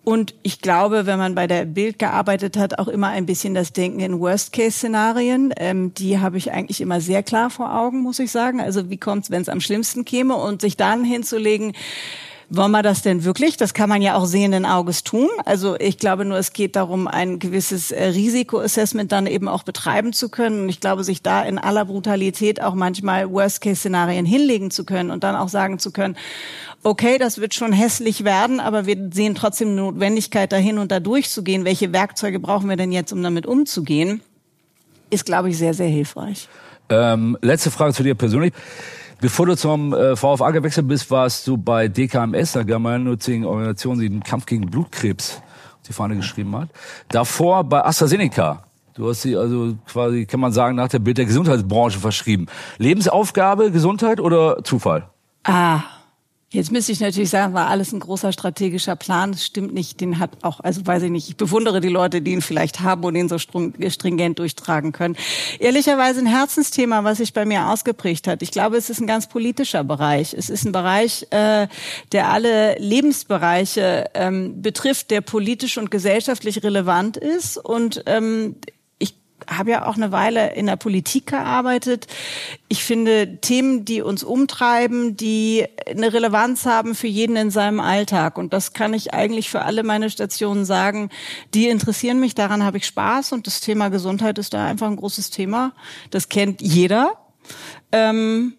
Und 0.05 0.35
ich 0.43 0.61
glaube, 0.61 1.07
wenn 1.07 1.19
man 1.19 1.35
bei 1.35 1.47
der 1.47 1.64
Bild 1.64 1.99
gearbeitet 1.99 2.59
hat, 2.59 2.79
auch 2.79 2.88
immer 2.88 3.09
ein 3.09 3.25
bisschen 3.25 3.55
das 3.55 3.73
Denken 3.73 4.01
in 4.01 4.21
Worst-Case-Szenarien. 4.21 5.55
Ähm, 5.57 5.95
die 5.95 6.19
habe 6.19 6.37
ich 6.37 6.53
eigentlich 6.53 6.83
immer 6.83 7.01
sehr 7.01 7.23
klar 7.23 7.49
vor 7.49 7.75
Augen, 7.75 8.03
muss 8.03 8.19
ich 8.19 8.31
sagen. 8.31 8.61
Also 8.61 8.90
wie 8.90 8.99
kommt 8.99 9.25
es, 9.25 9.31
wenn 9.31 9.40
es 9.40 9.49
am 9.49 9.62
schlimmsten 9.62 10.05
käme 10.05 10.37
und 10.37 10.61
sich 10.61 10.77
dann 10.77 11.05
hinzulegen, 11.05 11.73
wollen 12.50 12.70
wir 12.72 12.83
das 12.83 13.02
denn 13.02 13.24
wirklich? 13.24 13.57
Das 13.57 13.74
kann 13.74 13.88
man 13.88 14.02
ja 14.02 14.16
auch 14.16 14.26
sehenden 14.26 14.66
Auges 14.66 15.04
tun. 15.04 15.28
Also 15.44 15.76
ich 15.78 15.98
glaube 15.98 16.24
nur, 16.24 16.38
es 16.38 16.52
geht 16.52 16.76
darum, 16.76 17.09
ein 17.09 17.38
gewisses 17.38 17.90
äh, 17.90 18.04
Risikoassessment 18.04 19.12
dann 19.12 19.26
eben 19.26 19.48
auch 19.48 19.62
betreiben 19.62 20.12
zu 20.12 20.28
können. 20.28 20.62
Und 20.62 20.68
ich 20.68 20.80
glaube, 20.80 21.04
sich 21.04 21.22
da 21.22 21.42
in 21.42 21.59
aller 21.59 21.85
Brutalität 21.85 22.62
auch 22.62 22.74
manchmal 22.74 23.30
Worst-Case-Szenarien 23.30 24.26
hinlegen 24.26 24.70
zu 24.70 24.85
können 24.85 25.11
und 25.11 25.24
dann 25.24 25.37
auch 25.37 25.48
sagen 25.48 25.78
zu 25.78 25.90
können, 25.90 26.16
okay, 26.83 27.18
das 27.18 27.40
wird 27.40 27.54
schon 27.54 27.72
hässlich 27.72 28.24
werden, 28.24 28.61
aber 28.61 28.87
wir 28.87 29.11
sehen 29.12 29.35
trotzdem 29.35 29.74
Notwendigkeit 29.74 30.52
dahin 30.52 30.78
und 30.78 30.92
da 30.92 31.00
durchzugehen. 31.00 31.64
Welche 31.64 31.92
Werkzeuge 31.92 32.38
brauchen 32.38 32.68
wir 32.68 32.76
denn 32.76 32.92
jetzt, 32.92 33.12
um 33.12 33.22
damit 33.22 33.46
umzugehen? 33.46 34.20
Ist, 35.11 35.24
glaube 35.24 35.50
ich, 35.50 35.59
sehr, 35.59 35.74
sehr 35.74 35.88
hilfreich. 35.88 36.48
Ähm, 36.90 37.38
letzte 37.40 37.70
Frage 37.70 37.94
zu 37.94 38.02
dir 38.02 38.14
persönlich. 38.14 38.52
Bevor 39.20 39.46
du 39.46 39.57
zum 39.57 39.92
äh, 39.92 40.16
VfA 40.16 40.50
gewechselt 40.50 40.88
bist, 40.88 41.11
warst 41.11 41.46
du 41.46 41.57
bei 41.57 41.88
DKMS, 41.88 42.53
der 42.53 42.64
gemeinnützigen 42.64 43.44
Organisation, 43.44 43.98
die 43.98 44.09
den 44.09 44.22
Kampf 44.22 44.46
gegen 44.46 44.66
Blutkrebs 44.66 45.42
auf 45.77 45.88
die 45.88 45.92
Fahne 45.92 46.16
geschrieben 46.16 46.57
hat. 46.57 46.68
Davor 47.09 47.64
bei 47.64 47.85
AstraZeneca. 47.85 48.64
Du 48.94 49.09
hast 49.09 49.22
sie 49.22 49.37
also 49.37 49.77
quasi, 49.87 50.24
kann 50.24 50.40
man 50.40 50.53
sagen, 50.53 50.77
nach 50.77 50.88
der 50.88 51.00
Bild 51.00 51.18
der 51.18 51.24
Gesundheitsbranche 51.24 51.98
verschrieben. 51.98 52.46
Lebensaufgabe, 52.79 53.72
Gesundheit 53.72 54.20
oder 54.20 54.62
Zufall? 54.62 55.09
Ah, 55.42 55.81
Jetzt 56.55 56.71
müsste 56.71 56.93
ich 56.93 57.01
natürlich 57.01 57.31
sagen, 57.31 57.53
war 57.53 57.67
alles 57.67 57.93
ein 57.93 57.99
großer 57.99 58.33
strategischer 58.33 58.95
Plan. 58.95 59.33
Das 59.33 59.45
stimmt 59.45 59.75
nicht. 59.75 60.01
Den 60.01 60.21
hat 60.21 60.31
auch, 60.43 60.61
also 60.61 60.87
weiß 60.87 61.03
ich 61.03 61.11
nicht, 61.11 61.29
ich 61.29 61.37
bewundere 61.37 61.81
die 61.81 61.88
Leute, 61.88 62.23
die 62.23 62.31
ihn 62.31 62.43
vielleicht 62.43 62.79
haben 62.79 63.03
und 63.03 63.17
ihn 63.17 63.29
so 63.29 63.38
stringent 63.38 64.38
durchtragen 64.38 64.93
können. 64.93 65.17
Ehrlicherweise 65.59 66.21
ein 66.21 66.27
Herzensthema, 66.27 67.03
was 67.03 67.19
sich 67.19 67.33
bei 67.33 67.45
mir 67.45 67.67
ausgeprägt 67.71 68.29
hat. 68.29 68.40
Ich 68.40 68.53
glaube, 68.53 68.77
es 68.77 68.88
ist 68.88 69.01
ein 69.01 69.09
ganz 69.09 69.29
politischer 69.29 69.83
Bereich. 69.83 70.33
Es 70.33 70.49
ist 70.49 70.64
ein 70.64 70.71
Bereich, 70.71 71.27
äh, 71.31 71.67
der 72.12 72.29
alle 72.29 72.79
Lebensbereiche 72.79 74.11
ähm, 74.14 74.62
betrifft, 74.62 75.11
der 75.11 75.23
politisch 75.23 75.77
und 75.77 75.90
gesellschaftlich 75.90 76.62
relevant 76.62 77.17
ist. 77.17 77.59
Und 77.59 78.05
ähm, 78.07 78.55
habe 79.47 79.73
ja 79.73 79.87
auch 79.87 79.97
eine 79.97 80.11
Weile 80.11 80.55
in 80.55 80.66
der 80.66 80.77
Politik 80.77 81.27
gearbeitet. 81.27 82.07
Ich 82.68 82.83
finde 82.85 83.40
Themen, 83.40 83.85
die 83.85 84.01
uns 84.01 84.25
umtreiben, 84.25 85.16
die 85.16 85.66
eine 85.87 86.12
Relevanz 86.12 86.66
haben 86.66 86.94
für 86.94 87.09
jeden 87.09 87.37
in 87.37 87.51
seinem 87.51 87.81
Alltag. 87.81 88.38
Und 88.38 88.53
das 88.53 88.73
kann 88.73 88.94
ich 88.94 89.12
eigentlich 89.12 89.51
für 89.51 89.62
alle 89.62 89.83
meine 89.83 90.09
Stationen 90.09 90.64
sagen. 90.64 91.11
Die 91.53 91.68
interessieren 91.68 92.20
mich, 92.20 92.35
daran 92.35 92.64
habe 92.64 92.79
ich 92.79 92.87
Spaß. 92.87 93.33
Und 93.33 93.47
das 93.47 93.61
Thema 93.61 93.88
Gesundheit 93.90 94.38
ist 94.38 94.55
da 94.55 94.64
einfach 94.66 94.87
ein 94.87 94.97
großes 94.97 95.31
Thema. 95.31 95.73
Das 96.11 96.29
kennt 96.29 96.62
jeder. 96.62 97.12
Ähm, 97.92 98.55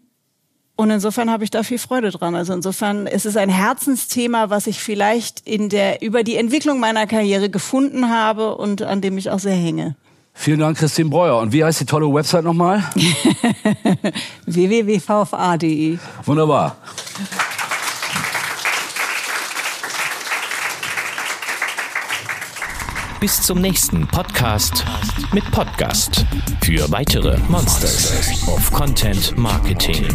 Und 0.78 0.92
insofern 0.92 1.32
habe 1.32 1.46
ich 1.46 1.52
da 1.52 1.64
viel 1.64 1.80
Freude 1.80 2.12
dran. 2.12 2.36
Also 2.36 2.54
insofern 2.54 3.08
ist 3.08 3.26
es 3.26 3.38
ein 3.38 3.50
Herzensthema, 3.50 4.50
was 4.50 4.68
ich 4.68 4.82
vielleicht 4.82 5.40
in 5.48 5.70
der, 5.70 6.02
über 6.02 6.22
die 6.22 6.36
Entwicklung 6.36 6.80
meiner 6.80 7.08
Karriere 7.08 7.50
gefunden 7.50 8.10
habe 8.10 8.56
und 8.58 8.82
an 8.82 9.00
dem 9.00 9.18
ich 9.18 9.30
auch 9.30 9.40
sehr 9.40 9.56
hänge. 9.56 9.96
Vielen 10.38 10.60
Dank, 10.60 10.78
Christine 10.78 11.10
Breuer. 11.10 11.39
Und 11.39 11.54
wie 11.54 11.63
heißt 11.63 11.80
die 11.80 11.86
tolle 11.86 12.13
Website 12.13 12.43
nochmal? 12.43 12.84
www.vfa.de. 14.45 15.98
Wunderbar. 16.26 16.76
Bis 23.19 23.41
zum 23.41 23.60
nächsten 23.62 24.06
Podcast 24.08 24.86
mit 25.34 25.50
Podcast 25.52 26.26
für 26.63 26.89
weitere 26.91 27.38
Monsters 27.50 28.48
of 28.48 28.71
Content 28.71 29.36
Marketing. 29.38 30.06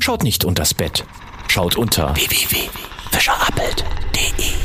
Schaut 0.00 0.22
nicht 0.24 0.44
unters 0.44 0.74
Bett, 0.74 1.04
schaut 1.48 1.76
unter 1.76 2.14
www.fischerappelt.de. 2.16 4.59